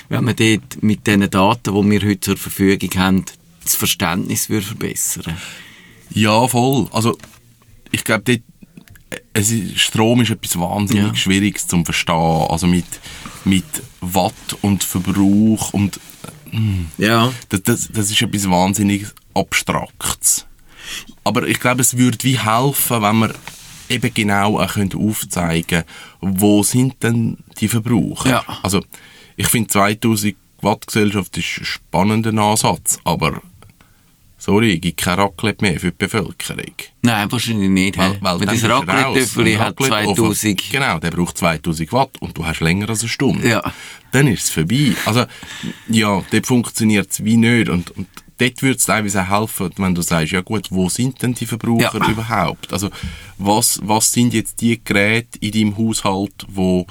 wenn 0.08 0.24
man 0.24 0.36
dort 0.36 0.82
mit 0.82 1.06
den 1.06 1.28
Daten, 1.30 1.74
die 1.74 1.90
wir 1.90 2.08
heute 2.08 2.20
zur 2.20 2.36
Verfügung 2.36 2.90
haben, 2.96 3.24
das 3.66 3.74
Verständnis 3.74 4.48
würde 4.48 4.66
verbessern. 4.66 5.36
Ja, 6.10 6.46
voll. 6.48 6.88
Also, 6.92 7.16
ich 7.90 8.04
glaube, 8.04 8.32
äh, 8.32 8.40
es 9.32 9.50
ist, 9.50 9.78
Strom 9.80 10.20
ist 10.22 10.30
etwas 10.30 10.58
wahnsinnig 10.58 11.04
Ja. 11.06 11.14
Schwieriges 11.14 11.66
zum 11.66 11.84
Verstehen. 11.84 12.14
Also 12.48 12.66
mit, 12.66 12.86
mit 13.44 13.64
Watt 14.00 14.34
und 14.62 14.82
Verbrauch 14.84 15.72
und 15.72 16.00
Ja. 16.96 17.32
das, 17.48 17.62
das, 17.62 17.88
das 17.92 18.10
ist 18.10 18.22
etwas 18.22 18.48
wahnsinnig 18.48 19.06
Abstraktes. 19.34 20.46
Aber 21.24 21.46
ich 21.46 21.58
glaube, 21.60 21.80
es 21.82 21.96
würde 21.96 22.18
wie 22.22 22.38
helfen, 22.38 23.02
wenn 23.02 23.18
wir 23.18 23.34
eben 23.88 24.14
genau 24.14 24.60
auch 24.60 24.74
können 24.74 24.94
aufzeigen 24.94 25.84
wo 26.20 26.62
sind 26.62 27.02
denn 27.02 27.38
die 27.60 27.68
Verbraucher. 27.68 28.30
Ja. 28.30 28.44
Also, 28.62 28.82
ich 29.36 29.48
finde 29.48 29.68
2000 29.70 30.34
Watt 30.62 30.86
Gesellschaft 30.86 31.36
ist 31.36 31.58
ein 31.58 31.64
spannender 31.64 32.32
Ansatz, 32.42 32.98
aber 33.04 33.42
Sorry, 34.38 34.78
gibt 34.78 35.00
kein 35.00 35.18
Raclette 35.18 35.64
mehr 35.64 35.80
für 35.80 35.90
die 35.90 35.96
Bevölkerung. 35.96 36.74
Nein, 37.02 37.32
wahrscheinlich 37.32 37.70
nicht. 37.70 37.96
Weil, 37.96 38.18
weil 38.20 38.38
das 38.40 38.62
Raclette-Töffel 38.64 39.58
hat 39.58 39.80
Raclette-Ofen, 39.80 40.34
2000... 40.34 40.70
Genau, 40.70 40.98
der 40.98 41.10
braucht 41.10 41.38
2000 41.38 41.92
Watt 41.92 42.10
und 42.20 42.36
du 42.36 42.44
hast 42.44 42.60
länger 42.60 42.88
als 42.90 43.00
eine 43.00 43.08
Stunde. 43.08 43.48
Ja. 43.48 43.72
Dann 44.12 44.26
ist 44.26 44.44
es 44.44 44.50
vorbei. 44.50 44.92
Also, 45.06 45.24
ja, 45.88 46.22
dort 46.30 46.46
funktioniert 46.46 47.10
es 47.10 47.24
wie 47.24 47.36
nicht. 47.36 47.70
Und, 47.70 47.90
und 47.92 48.08
dort 48.38 48.62
würde 48.62 48.76
es 48.76 48.84
teilweise 48.84 49.22
auch 49.22 49.40
helfen, 49.40 49.70
wenn 49.78 49.94
du 49.94 50.02
sagst, 50.02 50.32
ja 50.32 50.42
gut, 50.42 50.68
wo 50.70 50.88
sind 50.90 51.22
denn 51.22 51.32
die 51.34 51.46
Verbraucher 51.46 51.98
Ja. 52.00 52.10
überhaupt? 52.10 52.72
Also, 52.72 52.90
was, 53.38 53.80
was 53.82 54.12
sind 54.12 54.34
jetzt 54.34 54.60
die 54.60 54.82
Geräte 54.84 55.38
in 55.40 55.52
deinem 55.52 55.78
Haushalt, 55.78 56.44
wo 56.48 56.86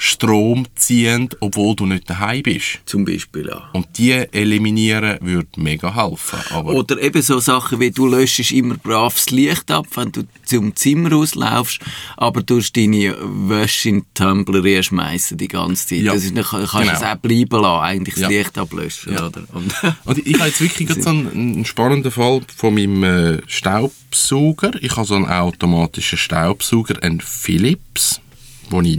Strom 0.00 0.66
ziehen, 0.76 1.28
obwohl 1.40 1.74
du 1.74 1.84
nicht 1.84 2.08
daheim 2.08 2.42
bist? 2.44 2.78
Zum 2.86 3.04
Beispiel, 3.04 3.48
ja. 3.48 3.68
Und 3.72 3.86
die 3.98 4.12
eliminieren 4.12 5.18
würde 5.20 5.48
mega 5.56 5.92
helfen. 5.94 6.38
Aber 6.50 6.72
Oder 6.72 7.02
eben 7.02 7.20
so 7.20 7.40
Sachen 7.40 7.80
wie, 7.80 7.90
du 7.90 8.06
löschst 8.06 8.52
immer 8.52 8.76
brav 8.76 9.14
das 9.16 9.30
Licht 9.30 9.70
ab, 9.72 9.86
wenn 9.96 10.12
du 10.12 10.22
zum 10.44 10.74
Zimmer 10.76 11.10
rauslaufst, 11.10 11.80
aber 12.16 12.42
du 12.42 12.58
hast 12.58 12.72
deine 12.76 13.16
Wäsche 13.20 13.88
in 13.88 14.00
die 14.02 14.06
Tumbler 14.14 14.82
schmeißen 14.82 15.36
die 15.36 15.48
ganze 15.48 15.88
Zeit. 15.88 15.98
Ja, 16.02 16.14
Das 16.14 16.24
ist, 16.24 16.36
dann 16.36 16.44
kannst 16.44 16.74
du 16.74 16.78
genau. 16.78 16.92
es 16.92 17.02
auch 17.02 17.16
bleiben 17.16 17.60
lassen, 17.62 17.82
eigentlich 17.82 18.14
das 18.14 18.22
Ja. 18.22 18.28
Licht 18.28 18.56
ablöschen, 18.56 19.12
Ja. 19.14 19.26
oder? 19.26 19.42
Und 19.52 19.74
Und 20.04 20.26
ich 20.26 20.34
habe 20.38 20.46
jetzt 20.48 20.60
wirklich 20.60 20.88
so 21.02 21.10
einen, 21.10 21.30
einen 21.32 21.64
spannenden 21.64 22.12
Fall 22.12 22.40
von 22.56 22.74
meinem 22.74 23.02
äh, 23.02 23.42
Staubsauger. 23.46 24.72
Ich 24.80 24.96
habe 24.96 25.06
so 25.06 25.14
einen 25.16 25.26
automatischen 25.26 26.18
Staubsauger, 26.18 27.02
einen 27.02 27.20
Philips, 27.20 28.20
wo 28.70 28.80
ich, 28.80 28.98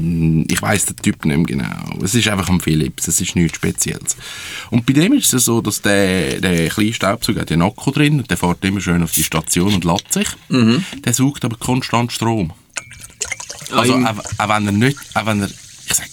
ich 0.52 0.62
weiss 0.62 0.86
den 0.86 0.96
Typ 0.98 1.26
nicht 1.26 1.38
mehr 1.38 1.46
genau. 1.46 2.04
Es 2.04 2.16
ist 2.16 2.28
einfach 2.28 2.50
ein 2.50 2.60
Philips, 2.62 3.08
es 3.08 3.22
ist 3.22 3.36
nichts 3.36 3.58
Spezielles. 3.58 4.18
Und 4.70 4.86
bei 4.86 4.94
dem 4.94 5.14
ist 5.14 5.34
es 5.34 5.46
so, 5.46 5.62
dass 5.62 5.82
der, 5.82 6.42
der 6.42 6.70
kleine 6.70 6.94
Staubsauger 6.94 7.42
hat 7.42 7.52
einen 7.52 7.62
Akku 7.62 7.92
drin 7.92 8.24
der 8.30 8.38
fährt 8.38 8.64
immer 8.64 8.82
schön 8.82 9.04
auf 9.04 9.12
die 9.12 9.24
Station 9.24 9.74
und 9.74 9.86
lädt 9.86 10.12
sich. 10.14 10.28
Der 11.06 11.14
saugt 11.14 11.46
aber 11.46 11.58
konstant 11.58 12.12
Strom. 12.12 12.54
Also 13.72 13.96
auch, 13.96 14.18
auch 14.38 14.50
wenn 14.50 14.66
er 14.66 14.72
nicht, 14.72 14.98
auch 15.14 15.26
wenn 15.26 15.42
er, 15.42 15.50
ich 15.50 15.94
sag, 15.94 16.08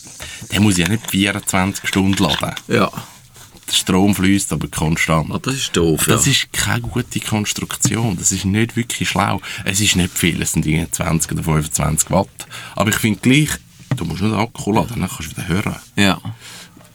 der 0.53 0.61
muss 0.61 0.77
ja 0.77 0.89
nicht 0.89 1.11
24 1.11 1.89
Stunden 1.89 2.23
laden. 2.23 2.55
ja, 2.69 2.91
Der 3.69 3.75
Strom 3.75 4.15
fließt 4.15 4.53
aber 4.53 4.69
konstant. 4.69 5.31
Ah, 5.33 5.39
das 5.43 5.55
ist 5.55 5.77
doof, 5.77 6.05
Das 6.07 6.27
ja. 6.27 6.33
ist 6.33 6.53
keine 6.53 6.83
gute 6.83 7.21
Konstruktion. 7.21 8.17
Das 8.17 8.31
ist 8.33 8.45
nicht 8.45 8.77
wirklich 8.77 9.09
schlau. 9.09 9.41
Es 9.65 9.81
ist 9.81 9.97
nicht 9.97 10.17
viel. 10.17 10.41
Es 10.41 10.53
sind 10.53 10.67
irgendwie 10.67 10.91
20 10.91 11.33
oder 11.33 11.43
25 11.43 12.11
Watt. 12.11 12.29
Aber 12.77 12.91
ich 12.91 12.97
finde 12.97 13.19
gleich, 13.21 13.51
du 13.97 14.05
musst 14.05 14.23
nur 14.23 14.31
den 14.31 14.39
Akku 14.39 14.73
laden, 14.73 15.01
dann 15.01 15.09
kannst 15.09 15.33
du 15.33 15.37
wieder 15.37 15.49
hören. 15.49 15.77
ja. 15.97 16.21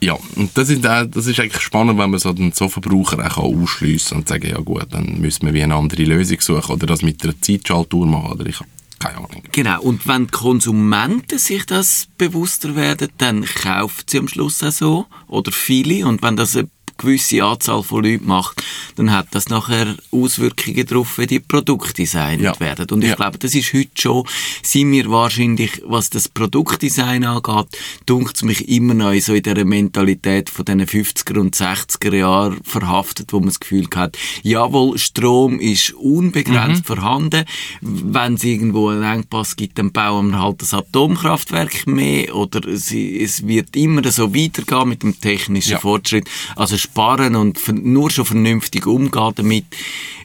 Ja, 0.04 0.18
und 0.36 0.58
das 0.58 0.70
ist, 0.70 0.84
auch, 0.88 1.06
das 1.06 1.28
ist 1.28 1.40
eigentlich 1.40 1.62
spannend, 1.62 2.00
wenn 2.00 2.10
man 2.10 2.20
so 2.20 2.34
den 2.34 2.52
so 2.54 2.68
Verbraucher 2.68 3.20
auch 3.20 3.38
ausschliessen 3.38 4.10
kann 4.10 4.18
und 4.22 4.28
sagen, 4.28 4.50
ja 4.50 4.58
gut, 4.58 4.88
dann 4.90 5.22
müssen 5.22 5.46
wir 5.46 5.54
wie 5.54 5.62
eine 5.62 5.76
andere 5.76 6.02
Lösung 6.02 6.42
suchen 6.42 6.72
oder 6.74 6.88
das 6.88 7.04
mit 7.04 7.24
einer 7.24 7.40
Zeitschaltuhr 7.40 8.08
machen 8.08 8.32
oder 8.32 8.48
ich 8.48 8.56
habe 8.60 8.70
keine 9.02 9.18
Ahnung. 9.18 9.44
Genau, 9.52 9.82
und 9.82 10.08
wenn 10.08 10.28
die 10.28 10.32
Konsumenten 10.32 11.38
sich 11.38 11.66
das 11.66 12.08
bewusster 12.18 12.76
werden, 12.76 13.10
dann 13.18 13.44
kaufen 13.44 14.04
sie 14.08 14.20
am 14.20 14.28
Schluss 14.28 14.64
auch 14.64 14.72
so, 14.72 15.06
oder 15.28 15.52
viele, 15.52 16.06
und 16.06 16.22
wenn 16.22 16.38
das 16.38 16.56
eine 16.56 16.70
gewisse 17.02 17.44
Anzahl 17.44 17.84
von 17.84 18.04
Leuten 18.04 18.28
macht, 18.28 18.64
dann 18.96 19.12
hat 19.12 19.28
das 19.32 19.50
nachher 19.50 19.96
Auswirkungen 20.12 20.86
darauf, 20.86 21.18
wie 21.18 21.28
die 21.28 21.40
Produkte 21.40 21.94
designt 21.94 22.42
Ja. 22.42 22.60
werden. 22.60 22.88
Und 22.92 23.04
ich 23.04 23.10
Ja. 23.12 23.16
glaube, 23.16 23.38
das 23.38 23.54
ist 23.56 23.74
heute 23.74 23.90
schon, 23.98 24.26
sind 24.64 24.92
wir 24.92 25.10
wahrscheinlich, 25.10 25.82
was 25.86 26.10
das 26.10 26.30
Produktdesign 26.30 27.24
angeht, 27.26 27.68
dunkt 28.06 28.36
es 28.36 28.44
mich 28.44 28.70
immer 28.70 28.94
noch 28.94 29.14
so 29.20 29.34
in 29.34 29.44
dieser 29.44 29.66
Mentalität 29.66 30.50
von 30.50 30.66
den 30.66 30.86
50er 30.86 31.40
und 31.40 31.56
60er 31.56 32.16
Jahren 32.16 32.60
verhaftet, 32.64 33.34
wo 33.34 33.40
man 33.40 33.50
das 33.50 33.60
Gefühl 33.60 33.88
hat, 33.96 34.18
jawohl, 34.44 34.98
Strom 34.98 35.60
ist 35.60 35.92
unbegrenzt 35.94 36.86
vorhanden. 36.86 37.46
Wenn 37.82 38.36
es 38.36 38.44
irgendwo 38.44 38.90
einen 38.90 39.04
Engpass 39.04 39.56
gibt, 39.56 39.78
dann 39.80 39.92
bauen 39.92 40.32
wir 40.32 40.40
halt 40.42 40.62
das 40.62 40.74
Atomkraftwerk 40.74 41.88
mehr 41.88 42.36
oder 42.36 42.68
es, 42.68 42.92
es 42.92 43.48
wird 43.48 43.76
immer 43.76 44.10
so 44.12 44.34
weitergehen 44.34 44.90
mit 44.90 45.04
dem 45.04 45.20
technischen 45.20 45.72
Ja. 45.74 45.80
Fortschritt. 45.80 46.30
Also 46.56 46.78
sparen 46.92 47.36
und 47.36 47.60
nur 47.84 48.12
schon 48.12 48.26
vernünftig 48.26 48.86
umgehen 48.86 49.34
damit 49.36 49.66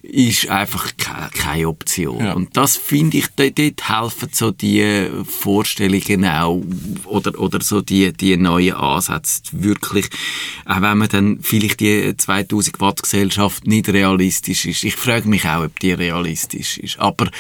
ist 0.09 0.49
einfach 0.49 0.93
keine, 0.97 1.69
Option. 1.69 2.25
Ja. 2.25 2.33
Und 2.35 2.57
das 2.57 2.77
finde 2.77 3.19
ich, 3.19 3.27
dort, 3.37 3.59
dort 3.59 3.89
helfen 3.89 4.29
so 4.33 4.51
die 4.51 5.09
Vorstellungen 5.25 6.25
auch 6.25 6.63
oder, 7.05 7.39
oder 7.39 7.61
so 7.61 7.81
die, 7.81 8.13
die 8.13 8.37
neuen 8.37 8.75
Ansätze 8.75 9.43
wirklich, 9.53 10.09
auch 10.65 10.81
wenn 10.81 10.99
man 10.99 11.09
dann 11.09 11.39
vielleicht 11.41 11.81
die 11.81 12.17
2000 12.17 12.81
Watt 12.81 13.03
Gesellschaft 13.03 13.67
nicht 13.67 13.89
realistisch 13.89 14.67
ist. 14.67 14.85
Ich 14.85 14.97
frage 14.97 15.29
mich 15.29 15.47
auch, 15.47 15.65
ob 15.65 15.79
die 15.81 15.93
realistisch 15.93 16.79
ist. 16.79 16.99
Aber, 16.99 17.31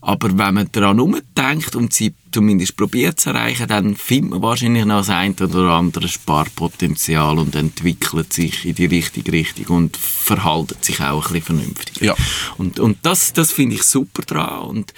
aber 0.00 0.36
wenn 0.38 0.54
man 0.54 0.68
daran 0.72 1.00
umdenkt 1.00 1.76
und 1.76 1.92
sie 1.92 2.14
zumindest 2.32 2.76
probiert 2.76 3.20
zu 3.20 3.30
erreichen, 3.30 3.68
dann 3.68 3.96
findet 3.96 4.30
man 4.30 4.42
wahrscheinlich 4.42 4.84
noch 4.84 4.98
das 4.98 5.10
ein 5.10 5.34
oder 5.34 5.70
andere 5.70 6.08
Sparpotenzial 6.08 7.38
und 7.38 7.54
entwickelt 7.54 8.32
sich 8.32 8.66
in 8.66 8.74
die 8.74 8.86
richtige 8.86 9.32
Richtung 9.32 9.76
und 9.76 9.96
verhaltet 9.96 10.84
sich 10.84 11.00
auch 11.00 11.26
ein 11.26 11.32
bisschen 11.32 11.56
vernünftig. 11.56 12.00
Ja. 12.00 12.15
Und, 12.58 12.80
und 12.80 12.98
das, 13.02 13.32
das 13.32 13.52
finde 13.52 13.76
ich 13.76 13.82
super 13.82 14.22
dran. 14.22 14.68
Und, 14.68 14.94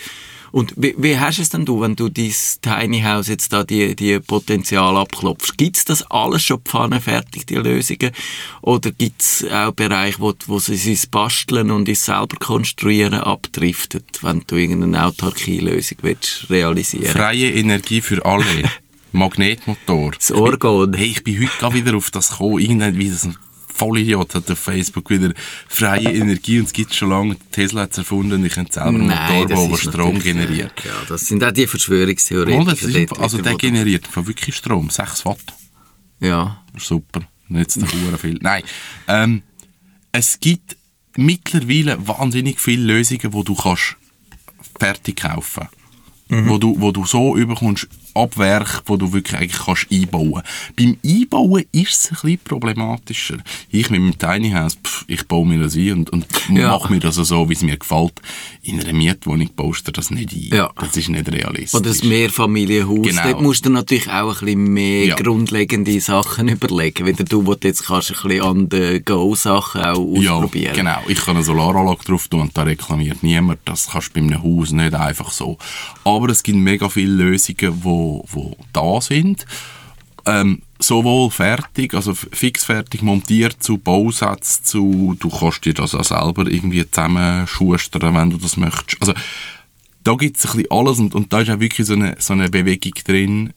und 0.50 0.72
wie, 0.76 0.94
wie 0.96 1.18
hast 1.18 1.38
du 1.38 1.42
es 1.42 1.50
denn 1.50 1.64
du, 1.64 1.81
wenn 1.81 1.94
du 1.94 2.09
dein 2.09 2.33
Tiny 2.62 3.02
House 3.02 3.28
jetzt 3.28 3.52
da 3.52 3.64
die, 3.64 3.94
die 3.94 4.18
Potenzial 4.20 4.96
abklopfst? 4.96 5.59
Gibt 5.59 5.76
es 5.76 5.85
das 5.85 6.11
alles 6.11 6.42
schon 6.42 6.61
pfannenfertig, 6.61 7.46
die 7.46 7.57
Lösungen? 7.57 8.12
Oder 8.62 8.90
gibt 8.90 9.20
es 9.20 9.44
auch 9.50 9.72
Bereiche, 9.72 10.20
wo, 10.20 10.33
wo 10.46 10.59
sie 10.59 10.92
es 10.92 11.07
basteln 11.07 11.70
und 11.70 11.88
es 11.88 12.07
selber 12.07 12.37
konstruieren 12.38 13.14
abdriftet, 13.14 14.22
wenn 14.22 14.42
du 14.46 14.57
irgendeine 14.57 15.07
Autarkie-Lösung 15.07 15.98
willst 16.02 16.46
realisieren 16.48 17.12
Freie 17.12 17.52
Energie 17.52 18.00
für 18.00 18.24
alle. 18.24 18.44
Magnetmotor. 19.12 20.12
Das 20.12 20.31
Orgon. 20.33 20.94
Hey, 20.94 21.09
ich 21.09 21.24
bin 21.24 21.40
heute 21.40 21.74
wieder 21.74 21.96
auf 21.96 22.11
das 22.11 22.31
gekommen. 22.31 22.81
So 22.81 23.28
ein 23.28 23.37
Vollidiot 23.78 24.34
hat 24.34 24.50
auf 24.50 24.58
Facebook 24.58 25.08
wieder 25.10 25.32
freie 25.68 26.12
Energie 26.12 26.58
und 26.58 26.66
es 26.66 26.72
gibt 26.72 26.94
schon 26.94 27.10
lange. 27.10 27.36
Tesla 27.52 27.82
hat 27.82 27.92
es 27.92 27.98
erfunden 27.98 28.34
und 28.34 28.44
ich 28.44 28.54
kann 28.54 28.66
selber 28.70 28.88
einen 28.88 29.06
Motor 29.06 29.48
bauen, 29.48 29.70
der 29.70 29.76
Strom 29.76 30.18
generiert. 30.18 30.72
Ja, 30.84 30.92
das 31.08 31.22
sind 31.22 31.42
auch 31.44 31.52
die 31.52 31.66
Verschwörungstheoretiker. 31.66 33.06
Dort 33.06 33.20
also 33.20 33.38
der 33.40 33.54
generiert 33.56 34.06
von 34.06 34.26
wirklich 34.26 34.56
Strom. 34.56 34.90
6 34.90 35.24
Watt. 35.24 35.54
Ja. 36.20 36.62
Super. 36.76 37.22
Nicht 37.48 37.76
Hure 37.76 38.18
viel. 38.18 38.38
Nein. 38.42 38.62
Ähm, 39.06 39.42
es 40.12 40.40
gibt 40.40 40.76
mittlerweile 41.16 42.06
wahnsinnig 42.06 42.60
viele 42.60 42.84
Lösungen, 42.84 43.32
wo 43.32 43.42
du 43.42 43.54
kannst 43.54 43.96
fertig 44.78 45.16
kaufen. 45.16 45.68
Wo, 46.30 46.58
du, 46.58 46.78
wo 46.78 46.92
du 46.92 47.06
so 47.06 47.36
überkommst, 47.36 47.88
ab 48.18 48.37
Werk, 48.38 48.83
wo 48.87 48.96
du 48.96 49.12
wirklich 49.12 49.37
eigentlich 49.40 49.61
kannst 49.64 49.87
einbauen. 49.92 50.42
Beim 50.76 50.96
Einbauen 51.04 51.64
ist 51.72 51.90
es 51.90 52.11
ein 52.11 52.16
bisschen 52.22 52.38
problematischer. 52.44 53.37
Ich 53.70 53.90
mit 53.90 54.00
meinem 54.00 54.18
Tiny 54.18 54.50
House, 54.50 54.76
pff, 54.83 55.04
ich 55.09 55.26
baue 55.26 55.46
mir 55.46 55.59
das 55.61 55.74
ein 55.76 55.92
und, 55.92 56.11
und 56.11 56.26
Ja. 56.52 56.68
mache 56.70 56.92
mir 56.92 57.00
das 57.00 57.16
so, 57.16 57.48
wie 57.48 57.52
es 57.54 57.62
mir 57.62 57.76
gefällt. 57.76 58.14
In 58.62 58.81
einer 58.81 58.92
Mietwohnung 58.92 59.48
baust 59.54 59.87
du 59.88 59.92
das 59.92 60.11
nicht 60.11 60.33
ein. 60.33 60.57
Ja. 60.57 60.70
Das 60.81 60.96
ist 60.96 61.09
nicht 61.09 61.31
realistisch. 61.31 61.74
Oder 61.74 61.88
das 61.90 62.02
Mehrfamilienhaus. 62.04 63.07
Genau. 63.07 63.22
Dort 63.24 63.42
musst 63.42 63.64
du 63.66 63.70
natürlich 63.70 64.09
auch 64.11 64.40
ein 64.40 64.44
bisschen 64.46 64.72
mehr 64.72 65.04
Ja. 65.07 65.14
grundlegende 65.16 66.00
Sachen 66.00 66.48
überlegen. 66.48 67.07
Wieder 67.07 67.24
du, 67.24 67.46
wo 67.46 67.54
du 67.54 67.68
jetzt 67.68 67.87
kannst 67.87 68.11
ein 68.11 68.16
bisschen 68.22 68.42
an 68.44 68.68
den 68.68 69.04
Go-Sachen 69.04 69.83
auch 69.83 70.14
Ja, 70.20 70.33
ausprobieren. 70.35 70.74
genau. 70.74 70.98
Ich 71.09 71.18
kann 71.24 71.37
eine 71.37 71.44
Solaranlage 71.44 72.04
drauf 72.04 72.28
tun 72.28 72.40
und 72.42 72.57
da 72.57 72.62
reklamiert 72.62 73.22
niemand. 73.22 73.61
Das 73.64 73.88
kannst 73.90 74.09
du 74.09 74.20
bei 74.20 74.26
einem 74.26 74.42
Haus 74.42 74.72
nicht 74.72 74.94
einfach 74.94 75.31
so. 75.31 75.59
Aber 76.04 76.28
es 76.31 76.42
gibt 76.42 76.59
mega 76.59 76.88
viele 76.88 77.12
Lösungen, 77.12 77.83
wo, 78.08 78.24
wo 78.30 78.56
da 78.72 79.00
sind. 79.00 79.46
Ähm, 80.26 80.62
sowohl 80.78 81.30
fertig, 81.30 81.94
also 81.94 82.14
fix 82.14 82.64
fertig 82.64 83.02
montiert 83.02 83.62
zu 83.62 83.78
Bausätzen 83.78 84.64
zu, 84.64 85.16
du 85.18 85.28
kannst 85.30 85.64
dir 85.64 85.74
das 85.74 85.94
auch 85.94 86.04
selber 86.04 86.46
irgendwie 86.46 86.88
zusammenschustern, 86.88 88.14
wenn 88.14 88.30
du 88.30 88.36
das 88.38 88.56
möchtest. 88.56 89.00
Also, 89.00 89.14
da 90.04 90.14
gibt 90.14 90.36
es 90.36 90.46
ein 90.46 90.52
bisschen 90.52 90.70
alles 90.70 90.98
und, 90.98 91.14
und 91.14 91.32
da 91.32 91.40
ist 91.40 91.50
auch 91.50 91.60
wirklich 91.60 91.86
so 91.86 91.94
eine, 91.94 92.16
so 92.18 92.32
eine 92.32 92.48
Bewegung 92.48 92.92
drin, 93.04 93.52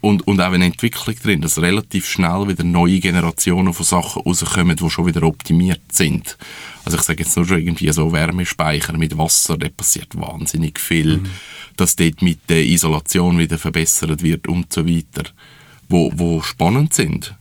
und, 0.00 0.26
und 0.26 0.40
auch 0.40 0.52
eine 0.52 0.64
Entwicklung 0.64 1.16
drin, 1.16 1.40
dass 1.40 1.60
relativ 1.60 2.06
schnell 2.06 2.48
wieder 2.48 2.64
neue 2.64 3.00
Generationen 3.00 3.74
von 3.74 3.84
Sachen 3.84 4.22
rauskommen, 4.22 4.76
die 4.76 4.90
schon 4.90 5.06
wieder 5.06 5.22
optimiert 5.24 5.80
sind. 5.90 6.38
Also 6.84 6.98
ich 6.98 7.04
sage 7.04 7.24
jetzt 7.24 7.36
nur 7.36 7.46
schon 7.46 7.58
irgendwie 7.58 7.90
so 7.92 8.12
Wärmespeicher 8.12 8.96
mit 8.96 9.18
Wasser, 9.18 9.58
da 9.58 9.68
passiert 9.68 10.14
wahnsinnig 10.14 10.78
viel, 10.78 11.22
dass 11.80 11.96
dort 11.96 12.22
mit 12.22 12.48
der 12.48 12.64
Isolation 12.64 13.38
wieder 13.38 13.58
verbessert 13.58 14.22
wird 14.22 14.48
und 14.48 14.72
so 14.72 14.86
weiter, 14.86 15.30
wo, 15.88 16.12
wo 16.14 16.42
spannend 16.42 16.94
sind. 16.94 17.34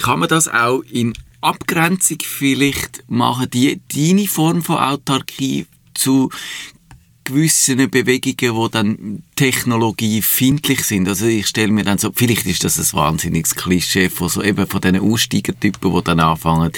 Kann 0.00 0.18
man 0.18 0.28
das 0.28 0.48
auch 0.48 0.82
in 0.82 1.12
Abgrenzung 1.40 2.18
vielleicht 2.22 3.04
machen, 3.08 3.48
die, 3.50 3.80
deine 3.92 4.26
Form 4.26 4.62
von 4.62 4.76
Autarkie 4.76 5.66
zu 5.94 6.30
gewissen 7.24 7.90
Bewegungen, 7.90 8.64
die 8.64 8.70
dann 8.70 9.22
technologiefindlich 9.36 10.84
sind. 10.84 11.08
Also 11.08 11.26
ich 11.26 11.46
stelle 11.46 11.72
mir 11.72 11.84
dann 11.84 11.98
so, 11.98 12.10
vielleicht 12.12 12.46
ist 12.46 12.64
das 12.64 12.78
ein 12.78 12.98
wahnsinniges 12.98 13.54
Klischee 13.54 14.08
von 14.08 14.28
so 14.28 14.42
eben 14.42 14.66
von 14.66 14.80
diesen 14.80 15.00
Aussteigertypen, 15.00 15.94
die 15.94 16.04
dann 16.04 16.20
anfangen, 16.20 16.72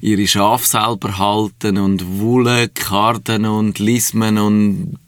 ihre 0.00 0.26
Schafe 0.26 0.66
selber 0.66 1.18
halten 1.18 1.78
und 1.78 2.20
Wolle, 2.20 2.68
Karten 2.68 3.44
und 3.44 3.78
Lismen 3.78 4.38
und 4.38 4.98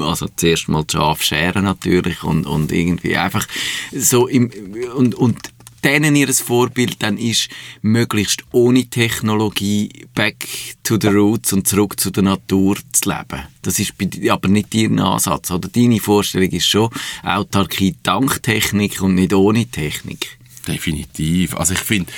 also 0.00 0.28
zuerst 0.36 0.68
mal 0.68 0.84
die 0.84 0.92
Schafe 0.92 1.22
scheren 1.22 1.64
natürlich 1.64 2.22
und, 2.22 2.46
und 2.46 2.72
irgendwie 2.72 3.16
einfach 3.16 3.46
so 3.92 4.26
im, 4.26 4.50
und, 4.94 5.14
und 5.14 5.38
denen 5.84 6.16
ihr 6.16 6.32
Vorbild 6.32 7.02
dann 7.02 7.18
ist, 7.18 7.48
möglichst 7.82 8.42
ohne 8.52 8.86
Technologie 8.86 9.90
back 10.14 10.48
to 10.82 10.98
the 11.00 11.08
roots 11.08 11.52
und 11.52 11.68
zurück 11.68 12.00
zu 12.00 12.10
der 12.10 12.22
Natur 12.22 12.76
zu 12.92 13.10
leben. 13.10 13.42
Das 13.62 13.78
ist 13.78 13.92
aber 14.28 14.48
nicht 14.48 14.74
dein 14.74 14.98
Ansatz. 14.98 15.50
Oder 15.50 15.68
deine 15.68 16.00
Vorstellung 16.00 16.48
ist 16.50 16.66
schon 16.66 16.88
Autarkie 17.22 17.96
dank 18.02 18.42
Technik 18.42 19.02
und 19.02 19.14
nicht 19.14 19.34
ohne 19.34 19.66
Technik. 19.66 20.38
Definitiv. 20.66 21.54
Also 21.54 21.74
ich 21.74 21.80
finde 21.80 22.10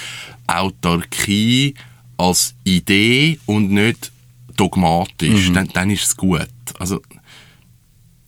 Autarkie 0.47 1.75
als 2.17 2.55
Idee 2.65 3.39
und 3.47 3.73
nicht 3.73 4.13
dogmatisch, 4.57 5.49
mhm. 5.49 5.55
dann, 5.55 5.69
dann 5.69 5.91
ist 5.91 6.05
es 6.05 6.17
gut. 6.17 6.49
Also 6.79 7.03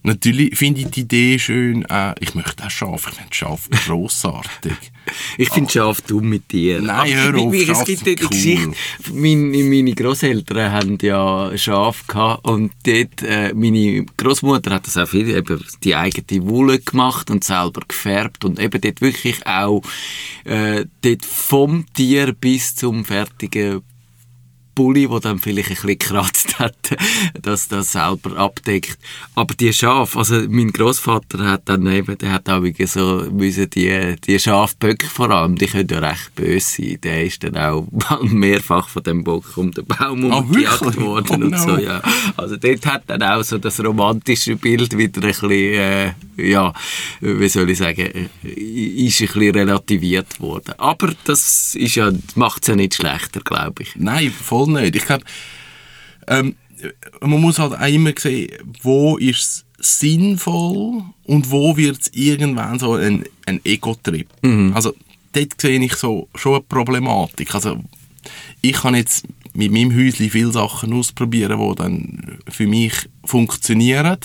Natürlich 0.03 0.57
finde 0.57 0.83
ich 0.83 0.87
die 0.89 1.01
Idee 1.01 1.39
schön. 1.39 1.85
Äh, 1.87 2.15
ich 2.21 2.35
möchte 2.35 2.65
auch 2.65 2.71
Schaf. 2.71 3.09
Ich 3.09 3.15
finde 3.17 3.35
Schaf 3.35 3.69
grossartig. 3.71 4.77
ich 5.39 5.51
finde 5.51 5.71
Schaf 5.71 6.01
dumm 6.03 6.29
mit 6.29 6.53
dir. 6.53 6.81
Nein, 6.81 7.15
hör 7.15 7.37
auf. 7.37 7.53
Wie, 7.53 7.69
es 7.69 7.85
gibt 7.85 8.07
die 8.07 8.17
cool. 8.21 8.29
Geschichte. 8.29 8.73
Meine, 9.13 9.65
meine 9.65 9.95
Großeltern 9.95 10.73
haben 10.73 10.99
ja 11.03 11.51
Schaf 11.59 12.07
gehabt 12.07 12.47
und 12.47 12.73
dort, 12.85 13.23
äh, 13.23 13.53
meine 13.55 14.07
Großmutter 14.17 14.71
hat 14.71 14.87
das 14.87 14.97
auch 14.97 15.09
viel, 15.09 15.29
eben 15.31 15.65
die 15.83 15.97
eigene 15.97 16.47
Wolle 16.49 16.79
gemacht 16.79 17.31
und 17.31 17.43
selber 17.43 17.83
gefärbt 17.87 18.45
und 18.45 18.61
eben 18.61 18.81
dort 18.81 19.01
wirklich 19.01 19.47
auch 19.47 19.83
äh, 20.45 20.85
dort 21.03 21.25
vom 21.25 21.87
Tier 21.93 22.33
bis 22.33 22.77
zum 22.77 23.05
fertigen 23.05 23.83
Pulli, 24.79 25.09
der 25.09 25.19
dann 25.19 25.41
vielleicht 25.41 25.71
ein 25.71 25.75
bisschen 25.75 25.99
gekratzt 25.99 26.59
hat, 26.61 26.77
dass 27.43 27.67
das 27.67 27.91
selber 27.91 28.37
abdeckt. 28.37 28.97
Aber 29.35 29.53
die 29.55 29.73
Schafe, 29.73 30.17
also 30.17 30.37
mein 30.49 30.71
Großvater 30.71 31.45
hat 31.45 31.63
dann 31.65 31.85
eben, 31.89 32.17
der 32.17 32.31
hat 32.31 32.49
auch 32.49 32.63
so 32.87 33.27
müssen 33.33 33.69
die, 33.71 34.15
die 34.25 34.39
Schafböcke 34.39 35.09
vor 35.09 35.31
allem, 35.31 35.57
die 35.57 35.67
können 35.67 35.89
ja 35.91 35.99
recht 35.99 36.33
böse 36.37 36.61
sein. 36.61 36.99
Der 37.03 37.25
ist 37.25 37.43
dann 37.43 37.57
auch 37.57 37.89
mehrfach 38.23 38.89
von 38.89 39.03
dem 39.03 39.25
Bock 39.25 39.57
um 39.57 39.73
den 39.73 39.85
Baum 39.85 40.31
oh, 40.31 40.39
umgejagt 40.39 40.97
worden 41.01 41.43
oh, 41.43 41.47
und 41.47 41.59
so, 41.59 41.77
ja. 41.77 42.01
Also 42.37 42.57
dort 42.57 42.87
hat 42.87 43.03
dann 43.09 43.25
auch 43.25 43.43
so 43.43 43.59
das 43.59 43.83
romantische 43.83 44.55
Bild 44.55 44.97
wieder 44.97 45.23
ein 45.23 45.29
bisschen, 45.29 45.51
äh, 45.51 46.13
ja, 46.39 46.73
wie 47.21 47.49
soll 47.49 47.71
ich 47.71 47.79
sagen, 47.79 48.29
äh, 48.45 48.49
ist 48.49 49.21
ein 49.21 49.27
bisschen 49.27 49.55
relativiert 49.55 50.41
worden. 50.41 50.75
Aber 50.79 51.13
das 51.25 51.75
ist 51.75 51.95
ja, 51.95 52.13
macht 52.35 52.63
es 52.63 52.69
ja 52.69 52.77
nicht 52.77 52.95
schlechter, 52.95 53.41
glaube 53.41 53.83
ich. 53.83 53.97
Nein, 53.97 54.31
voll 54.31 54.59
voll 54.59 54.83
nicht. 54.83 54.97
Ich 54.97 55.07
glaube, 55.07 55.25
ähm, 56.27 56.57
man 57.21 57.41
muss 57.41 57.59
halt 57.59 57.75
auch 57.75 57.87
immer 57.87 58.13
sehen, 58.17 58.51
wo 58.83 59.17
ist 59.17 59.65
es 59.79 60.01
sinnvoll 60.01 61.03
und 61.25 61.51
wo 61.51 61.77
wird 61.77 62.01
es 62.01 62.11
irgendwann 62.13 62.79
so 62.79 62.95
ein, 62.95 63.25
ein 63.47 63.61
Ego-Trip. 63.65 64.29
Mhm. 64.43 64.73
Also 64.75 64.95
dort 65.33 65.61
sehe 65.61 65.81
ich 65.81 65.95
so 65.95 66.29
schon 66.35 66.55
eine 66.55 66.63
Problematik. 66.63 67.55
Also 67.55 67.83
ich 68.61 68.73
kann 68.73 68.95
jetzt 68.95 69.27
mit 69.55 69.73
meinem 69.73 69.95
Häuschen 69.97 70.31
viele 70.31 70.53
Sachen 70.53 70.93
ausprobieren, 70.93 71.59
die 71.59 71.75
dann 71.77 72.39
für 72.49 72.67
mich 72.67 72.93
funktionieren. 73.25 74.19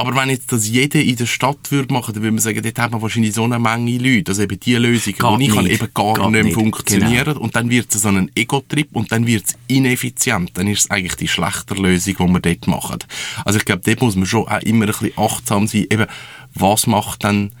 Aber 0.00 0.16
wenn 0.16 0.30
jetzt 0.30 0.50
das 0.52 0.68
jeder 0.68 1.00
in 1.00 1.16
der 1.16 1.26
Stadt 1.26 1.70
würde 1.70 1.92
machen, 1.92 2.14
dann 2.14 2.22
würde 2.22 2.32
man 2.32 2.40
sagen, 2.40 2.62
dort 2.62 2.78
hat 2.78 2.90
man 2.90 3.02
wahrscheinlich 3.02 3.34
so 3.34 3.44
eine 3.44 3.58
Menge 3.58 3.98
Leute. 3.98 4.30
Also 4.30 4.42
eben 4.42 4.58
die 4.58 4.74
Lösung, 4.74 5.14
die 5.38 5.44
ich 5.44 5.54
kann, 5.54 5.66
eben 5.66 5.88
gar 5.94 6.14
Geht 6.14 6.30
nicht, 6.30 6.44
nicht 6.44 6.54
funktionieren. 6.54 7.24
Genau. 7.24 7.40
Und 7.40 7.56
dann 7.56 7.70
wird 7.70 7.94
es 7.94 8.02
so 8.02 8.08
ein 8.08 8.30
Ego-Trip 8.34 8.88
und 8.92 9.12
dann 9.12 9.26
wird 9.26 9.44
es 9.46 9.54
ineffizient. 9.68 10.52
Dann 10.54 10.68
ist 10.68 10.80
es 10.80 10.90
eigentlich 10.90 11.16
die 11.16 11.28
schlechtere 11.28 11.80
Lösung, 11.80 12.14
die 12.18 12.32
wir 12.32 12.40
dort 12.40 12.66
machen. 12.66 12.98
Also 13.44 13.58
ich 13.58 13.64
glaube, 13.64 13.82
dort 13.84 14.00
muss 14.00 14.16
man 14.16 14.26
schon 14.26 14.48
auch 14.48 14.62
immer 14.62 14.86
ein 14.86 14.92
bisschen 14.92 15.12
achtsam 15.16 15.66
sein. 15.66 15.86
Eben, 15.90 16.06
was 16.54 16.86
macht 16.86 17.24
dann 17.24 17.52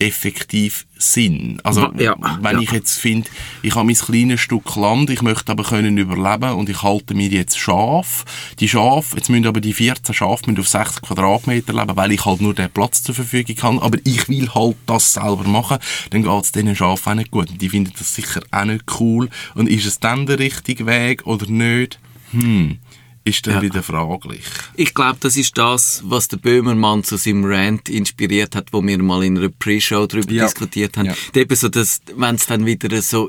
effektiv 0.00 0.86
Sinn. 0.98 1.60
Also, 1.62 1.92
ja, 1.96 2.16
wenn 2.40 2.56
ja. 2.56 2.62
ich 2.62 2.72
jetzt 2.72 2.98
finde, 2.98 3.28
ich 3.62 3.74
habe 3.74 3.86
mein 3.86 3.94
kleines 3.94 4.40
Stück 4.40 4.74
Land, 4.76 5.10
ich 5.10 5.22
möchte 5.22 5.52
aber 5.52 5.62
können 5.62 5.96
überleben 5.96 6.54
und 6.54 6.68
ich 6.68 6.82
halte 6.82 7.14
mir 7.14 7.28
jetzt 7.28 7.58
Schaf. 7.58 8.24
Die 8.58 8.68
Schafe, 8.68 9.16
jetzt 9.16 9.28
müssen 9.28 9.46
aber 9.46 9.60
die 9.60 9.72
14 9.72 10.14
Schafe 10.14 10.50
müssen 10.50 10.60
auf 10.60 10.68
60 10.68 11.02
Quadratmeter 11.02 11.72
leben, 11.72 11.96
weil 11.96 12.12
ich 12.12 12.24
halt 12.24 12.40
nur 12.40 12.54
den 12.54 12.70
Platz 12.70 13.02
zur 13.02 13.14
Verfügung 13.14 13.56
habe, 13.62 13.82
aber 13.82 13.98
ich 14.04 14.28
will 14.28 14.48
halt 14.54 14.76
das 14.86 15.12
selber 15.12 15.44
machen, 15.44 15.78
dann 16.10 16.22
geht 16.22 16.44
es 16.44 16.52
diesen 16.52 16.76
Schafen 16.76 17.12
auch 17.12 17.16
nicht 17.16 17.30
gut. 17.30 17.48
Die 17.60 17.68
finden 17.68 17.92
das 17.98 18.14
sicher 18.14 18.42
auch 18.50 18.64
nicht 18.64 18.84
cool. 19.00 19.28
Und 19.54 19.68
ist 19.68 19.86
es 19.86 20.00
dann 20.00 20.26
der 20.26 20.38
richtige 20.38 20.86
Weg 20.86 21.26
oder 21.26 21.46
nicht? 21.46 21.98
Hm 22.32 22.78
ist 23.24 23.46
dann 23.46 23.56
ja. 23.56 23.62
wieder 23.62 23.82
fraglich. 23.82 24.42
Ich 24.74 24.94
glaube, 24.94 25.18
das 25.20 25.36
ist 25.36 25.56
das, 25.58 26.02
was 26.04 26.28
der 26.28 26.38
Böhmermann 26.38 27.04
zu 27.04 27.16
seinem 27.16 27.44
Rant 27.44 27.88
inspiriert 27.88 28.56
hat, 28.56 28.72
wo 28.72 28.82
wir 28.82 28.98
mal 29.02 29.24
in 29.24 29.38
einer 29.38 29.50
Pre-Show 29.50 30.06
darüber 30.06 30.32
ja. 30.32 30.44
diskutiert 30.44 30.96
haben. 30.96 31.06
Ja. 31.06 31.14
Eben 31.34 31.54
so, 31.54 31.68
dass, 31.68 32.00
wenn 32.16 32.34
es 32.34 32.46
dann 32.46 32.66
wieder 32.66 33.02
so 33.02 33.28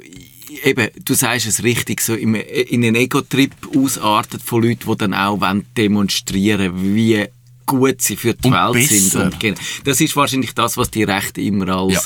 eben, 0.63 0.89
du 1.05 1.13
sagst 1.13 1.47
es 1.47 1.63
richtig, 1.63 2.01
so 2.01 2.13
in 2.13 2.35
einen 2.35 2.95
Ego-Trip 2.95 3.51
ausartet 3.75 4.41
von 4.41 4.63
Leuten, 4.63 4.89
die 4.89 4.97
dann 4.97 5.13
auch 5.13 5.39
demonstrieren 5.77 6.73
wollen, 6.73 6.95
wie 6.95 7.25
gut 7.71 8.01
sie 8.01 8.15
für 8.15 8.33
die 8.33 8.47
und 8.47 8.53
Welt 8.53 8.89
besser. 8.89 9.31
sind. 9.31 9.43
Und. 9.43 9.59
Das 9.85 10.01
ist 10.01 10.15
wahrscheinlich 10.15 10.53
das, 10.53 10.77
was 10.77 10.91
die 10.91 11.03
Rechte 11.03 11.41
immer 11.41 11.69
als 11.69 11.93
ja. 11.93 12.01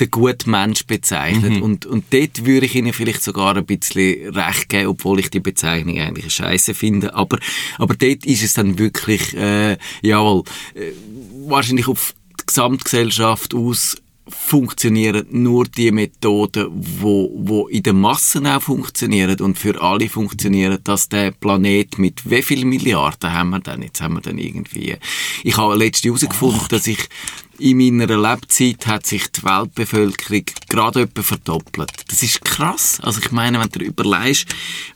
den 0.00 0.10
guten 0.10 0.50
Mensch 0.50 0.86
bezeichnet. 0.86 1.54
Mhm. 1.54 1.62
Und, 1.62 1.86
und 1.86 2.04
dort 2.10 2.44
würde 2.44 2.66
ich 2.66 2.74
ihnen 2.74 2.92
vielleicht 2.92 3.22
sogar 3.22 3.56
ein 3.56 3.66
bisschen 3.66 4.34
recht 4.34 4.68
geben, 4.68 4.88
obwohl 4.88 5.20
ich 5.20 5.30
die 5.30 5.40
Bezeichnung 5.40 5.98
eigentlich 5.98 6.32
scheiße 6.32 6.74
finde. 6.74 7.14
Aber, 7.14 7.38
aber 7.78 7.94
dort 7.94 8.24
ist 8.24 8.42
es 8.42 8.54
dann 8.54 8.78
wirklich, 8.78 9.36
äh, 9.36 9.76
jawohl, 10.02 10.44
äh, 10.74 10.92
wahrscheinlich 11.46 11.88
auf 11.88 12.14
die 12.40 12.46
Gesamtgesellschaft 12.46 13.54
aus 13.54 13.96
funktionieren 14.28 15.26
nur 15.30 15.64
die 15.64 15.90
Methoden, 15.90 16.68
wo, 16.70 17.30
wo 17.34 17.68
in 17.68 17.82
den 17.82 18.00
Massen 18.00 18.46
auch 18.46 18.62
funktionieren 18.62 19.40
und 19.40 19.58
für 19.58 19.80
alle 19.80 20.08
funktionieren, 20.08 20.78
dass 20.84 21.08
der 21.08 21.30
Planet 21.30 21.98
mit 21.98 22.28
wie 22.30 22.42
viel 22.42 22.64
Milliarden 22.64 23.32
haben 23.32 23.50
wir 23.50 23.60
denn? 23.60 23.82
Jetzt 23.82 24.00
haben 24.00 24.14
wir 24.14 24.20
dann 24.20 24.38
irgendwie, 24.38 24.96
ich 25.44 25.56
habe 25.56 25.76
letztens 25.76 26.22
herausgefunden, 26.22 26.68
dass 26.68 26.86
ich 26.86 27.08
in 27.58 27.78
meiner 27.78 28.16
Lebzeit 28.16 28.86
hat 28.86 29.06
sich 29.06 29.26
die 29.32 29.42
Weltbevölkerung 29.42 30.44
gerade 30.68 31.02
etwa 31.02 31.22
verdoppelt. 31.22 31.90
Das 32.08 32.22
ist 32.22 32.44
krass. 32.44 33.00
Also 33.02 33.20
ich 33.20 33.32
meine, 33.32 33.60
wenn 33.60 33.68
du 33.68 33.80
überlegst, 33.80 34.46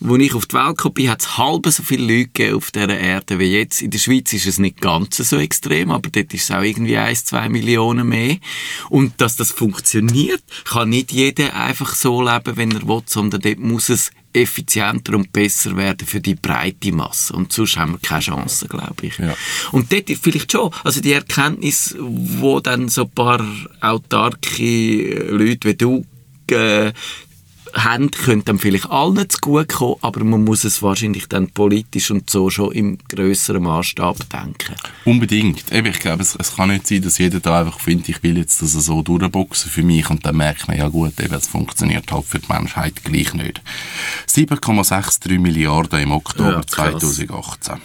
wo 0.00 0.16
ich 0.16 0.34
auf 0.34 0.46
die 0.46 0.54
Welt 0.54 0.76
gekommen 0.76 0.94
bin, 0.94 1.10
hat 1.10 1.22
es 1.22 1.38
halb 1.38 1.66
so 1.66 1.82
viele 1.82 2.18
Leute 2.18 2.54
auf 2.54 2.70
dieser 2.70 2.96
Erde 2.96 3.38
wie 3.38 3.52
jetzt. 3.52 3.82
In 3.82 3.90
der 3.90 3.98
Schweiz 3.98 4.32
ist 4.32 4.46
es 4.46 4.58
nicht 4.58 4.80
ganz 4.80 5.16
so 5.16 5.36
extrem, 5.38 5.90
aber 5.90 6.08
dort 6.10 6.32
ist 6.32 6.44
es 6.44 6.50
auch 6.50 6.62
irgendwie 6.62 6.96
ein, 6.96 7.16
zwei 7.16 7.48
Millionen 7.48 8.08
mehr. 8.08 8.36
Und 8.88 9.20
dass 9.20 9.36
das 9.36 9.50
funktioniert, 9.50 10.42
kann 10.64 10.90
nicht 10.90 11.12
jeder 11.12 11.54
einfach 11.54 11.94
so 11.94 12.22
leben, 12.22 12.56
wenn 12.56 12.72
er 12.72 12.86
will, 12.86 13.02
sondern 13.06 13.40
dort 13.40 13.58
muss 13.58 13.88
es 13.88 14.12
effizienter 14.32 15.14
und 15.14 15.32
besser 15.32 15.76
werden 15.76 16.06
für 16.06 16.20
die 16.20 16.34
breite 16.34 16.92
Masse. 16.92 17.32
Und 17.34 17.52
sonst 17.52 17.76
haben 17.76 17.92
wir 17.92 17.98
keine 17.98 18.22
Chance, 18.22 18.66
glaube 18.68 19.06
ich. 19.06 19.18
Ja. 19.18 19.34
Und 19.72 19.92
dort 19.92 20.10
vielleicht 20.10 20.52
schon, 20.52 20.70
also 20.84 21.00
die 21.00 21.12
Erkenntnis, 21.12 21.94
wo 21.98 22.60
dann 22.60 22.88
so 22.88 23.02
ein 23.02 23.10
paar 23.10 23.44
autarke 23.80 25.28
Leute 25.30 25.68
wie 25.68 25.74
du 25.74 26.06
äh, 26.50 26.92
haben, 27.74 28.10
könnte 28.10 28.46
dann 28.46 28.58
vielleicht 28.58 28.90
allen 28.90 29.28
zu 29.28 29.38
gut 29.40 29.68
kommen, 29.68 29.96
aber 30.00 30.24
man 30.24 30.44
muss 30.44 30.64
es 30.64 30.82
wahrscheinlich 30.82 31.28
dann 31.28 31.48
politisch 31.50 32.10
und 32.10 32.28
so 32.28 32.50
schon 32.50 32.72
im 32.72 32.98
größeren 33.08 33.62
Maßstab 33.62 34.18
denken. 34.30 34.74
Unbedingt. 35.04 35.72
Eben, 35.72 35.88
ich 35.88 35.98
glaube, 35.98 36.22
es, 36.22 36.36
es, 36.36 36.56
kann 36.56 36.68
nicht 36.68 36.86
sein, 36.86 37.02
dass 37.02 37.18
jeder 37.18 37.40
da 37.40 37.60
einfach 37.60 37.80
findet, 37.80 38.08
ich 38.08 38.22
will 38.22 38.38
jetzt 38.38 38.62
das 38.62 38.72
so 38.72 39.02
durchboxen 39.02 39.70
für 39.70 39.82
mich 39.82 40.08
und 40.10 40.24
dann 40.26 40.36
merkt 40.36 40.68
man, 40.68 40.76
ja 40.76 40.88
gut, 40.88 41.18
eben, 41.20 41.34
es 41.34 41.48
funktioniert 41.48 42.10
halt 42.12 42.24
für 42.24 42.38
die 42.38 42.52
Menschheit 42.52 43.02
gleich 43.04 43.34
nicht. 43.34 43.62
7,63 44.28 45.38
Milliarden 45.38 46.00
im 46.00 46.12
Oktober 46.12 46.52
ja, 46.52 46.66
2018. 46.66 47.76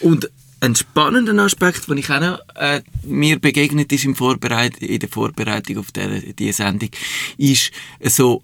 Und 0.00 0.30
ein 0.60 0.74
spannender 0.74 1.42
Aspekt, 1.42 1.88
den 1.88 1.98
ich 1.98 2.10
auch 2.10 2.20
noch, 2.20 2.38
äh, 2.54 2.82
mir 3.04 3.38
begegnet 3.38 3.92
ist 3.92 4.04
im 4.04 4.14
Vorbereit 4.14 4.76
in 4.78 4.98
der 4.98 5.08
Vorbereitung 5.08 5.78
auf 5.78 5.86
diese 5.92 6.52
Sendung, 6.52 6.90
ist 7.38 7.72
so, 8.04 8.42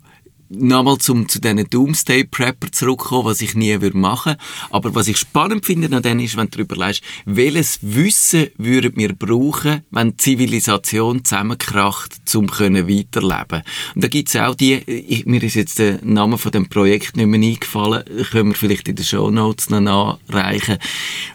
nochmal 0.48 0.98
zum, 0.98 1.28
zu 1.28 1.40
diesen 1.40 1.68
Doomsday 1.68 2.24
Prepper 2.24 2.70
zurückkommen, 2.70 3.24
was 3.24 3.40
ich 3.40 3.54
nie 3.54 3.80
würde 3.80 3.96
machen. 3.96 4.36
Aber 4.70 4.94
was 4.94 5.08
ich 5.08 5.16
spannend 5.16 5.66
finde 5.66 5.94
an 5.94 6.02
denen 6.02 6.20
ist, 6.20 6.36
wenn 6.36 6.46
du 6.46 6.58
darüber 6.58 6.76
leist, 6.76 7.02
welches 7.24 7.78
Wissen 7.82 8.48
würden 8.56 8.96
wir 8.96 9.14
brauchen, 9.14 9.82
wenn 9.90 10.10
die 10.10 10.16
Zivilisation 10.16 11.24
zusammenkracht, 11.24 12.16
um 12.34 12.50
können 12.50 12.88
weiterleben. 12.88 13.62
Und 13.94 14.04
da 14.04 14.08
gibt's 14.08 14.36
auch 14.36 14.54
die, 14.54 14.74
ich, 14.74 15.26
mir 15.26 15.42
ist 15.42 15.54
jetzt 15.54 15.78
der 15.78 16.04
Name 16.04 16.38
von 16.38 16.52
dem 16.52 16.68
Projekt 16.68 17.16
nicht 17.16 17.26
mehr 17.26 17.40
eingefallen, 17.40 18.04
können 18.30 18.50
wir 18.50 18.56
vielleicht 18.56 18.88
in 18.88 18.96
den 18.96 19.04
Show 19.04 19.30
Notes 19.30 19.70
noch 19.70 19.80
nachreichen, 19.80 20.78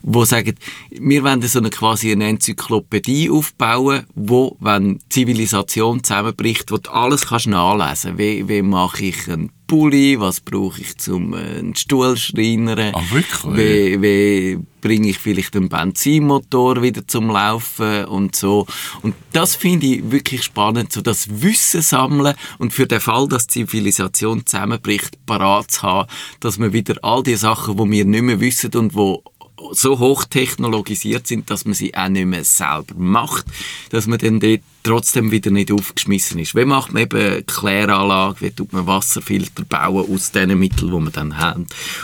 wo 0.02 0.26
sagen, 0.26 0.56
wir 0.92 1.24
wollen 1.24 1.42
so 1.42 1.60
eine 1.60 1.70
quasi 1.70 2.12
eine 2.12 2.28
Enzyklopädie 2.28 3.30
aufbauen, 3.30 4.06
wo, 4.16 4.58
wenn 4.60 5.00
Zivilisation 5.10 6.04
zusammenbricht, 6.04 6.72
wo 6.72 6.78
du 6.78 6.92
alles 6.92 7.28
kannst 7.28 7.48
nachlesen, 7.48 8.18
wie, 8.18 8.48
wie 8.48 8.62
mache 8.62 9.01
ich 9.06 9.30
einen 9.30 9.52
Pulli, 9.68 10.20
was 10.20 10.42
brauche 10.42 10.82
ich 10.82 10.98
zum 10.98 11.34
äh, 11.34 11.60
einen 11.60 11.76
Stuhl 11.76 12.18
schreinern, 12.18 12.94
Ah, 12.94 13.02
wirklich? 13.12 13.58
wie, 13.58 14.02
wie 14.02 14.60
bringe 14.82 15.10
ich 15.10 15.18
vielleicht 15.20 15.56
einen 15.56 15.70
Benzinmotor 15.70 16.82
wieder 16.82 17.08
zum 17.08 17.30
Laufen 17.30 18.06
und 18.06 18.36
so. 18.36 18.66
Und 19.02 19.16
das 19.32 19.56
finde 19.56 19.86
ich 19.88 20.12
wirklich 20.12 20.44
spannend, 20.44 20.92
so 20.92 21.02
das 21.02 21.42
Wissen 21.42 21.82
sammeln 21.82 22.34
und 22.58 22.74
für 22.74 22.88
den 22.88 23.00
Fall, 23.00 23.28
dass 23.28 23.48
die 23.48 23.66
Zivilisation 23.66 24.46
zusammenbricht, 24.46 25.26
parat 25.26 25.72
zu 25.72 25.84
haben, 25.84 26.10
dass 26.40 26.58
man 26.58 26.74
wieder 26.74 26.96
all 27.04 27.24
die 27.24 27.36
Sachen, 27.36 27.78
die 27.78 27.92
wir 27.92 28.06
nicht 28.06 28.24
mehr 28.24 28.40
wissen 28.40 28.72
und 28.76 28.96
wo 28.96 29.24
so 29.72 30.00
hochtechnologisiert 30.00 31.28
sind, 31.28 31.50
dass 31.50 31.66
man 31.66 31.74
sie 31.74 31.96
auch 31.96 32.10
nicht 32.10 32.26
mehr 32.26 32.44
selber 32.44 32.96
macht, 32.96 33.46
dass 33.90 34.08
man 34.08 34.20
dann 34.20 34.40
dort 34.40 34.62
trotzdem 34.84 35.32
wieder 35.32 35.52
nicht 35.52 35.72
aufgeschmissen 35.72 36.40
ist. 36.40 36.56
Wie 36.56 36.66
macht 36.66 36.94
man 36.94 37.04
eben 37.04 37.46
Kläranlage, 37.46 38.42
wie 38.42 38.52
tut 38.52 38.74
man 38.74 38.88
Wasserfilter 38.88 39.64
bauen 39.64 40.14
aus 40.14 40.32
den 40.32 40.58
Mitteln, 40.58 40.92
die 40.92 41.00
man 41.00 41.12
dann 41.12 41.38
hat. 41.38 41.58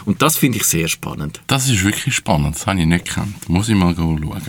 Und 0.06 0.22
das 0.22 0.38
finde 0.38 0.60
ich 0.60 0.66
sehr 0.66 0.88
spannend. 0.88 1.42
Das 1.48 1.70
ist 1.70 1.84
wirklich 1.84 2.16
spannend, 2.16 2.56
das 2.56 2.68
habe 2.68 2.80
ich 2.80 2.86
nicht 2.86 3.06
gekannt. 3.06 3.50
Muss 3.50 3.70
ich 3.70 3.76
mal 3.76 3.96
schauen. 3.96 4.42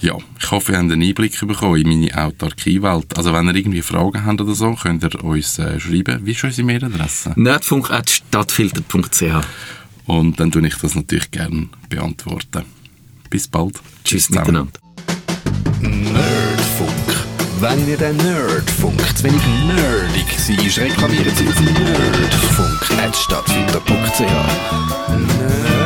Ja, 0.00 0.16
ich 0.38 0.50
hoffe, 0.52 0.70
ihr 0.72 0.78
habt 0.78 0.92
einen 0.92 1.02
Einblick 1.02 1.40
bekommen 1.40 1.76
in 1.76 1.88
meine 1.88 2.16
Autarkiewelt. 2.16 3.16
Also 3.16 3.32
wenn 3.32 3.48
ihr 3.48 3.56
irgendwie 3.56 3.82
Fragen 3.82 4.24
habt 4.24 4.40
oder 4.40 4.54
so, 4.54 4.72
könnt 4.74 5.02
ihr 5.02 5.24
uns 5.24 5.58
äh, 5.58 5.80
schreiben. 5.80 6.24
Wie 6.24 6.30
ist 6.30 6.44
unsere 6.44 6.64
Mailadresse? 6.66 7.32
Nerdfunk.stadtfilter.ch 7.34 9.44
Und 10.08 10.40
dann 10.40 10.50
tue 10.50 10.66
ich 10.66 10.76
das 10.76 10.94
natürlich 10.94 11.30
gerne 11.30 11.68
beantworten. 11.88 12.64
Bis 13.30 13.46
bald. 13.46 13.78
Tschüss 14.04 14.26
zusammen. 14.26 14.46
miteinander. 14.46 14.80
Nerdfunk. 16.12 16.90
Wenn 17.60 17.86
dir 17.86 17.96
der 17.98 18.12
Nerdfunk 18.14 19.00
zu 19.16 19.24
wenig 19.24 19.42
nerdig 19.66 20.26
war, 20.48 20.84
reklamieren 20.84 21.34
Sie 21.36 21.46
auf 21.46 21.60
nerdfunk.stadtfilter.ch. 21.60 24.20
Nerd 24.20 25.77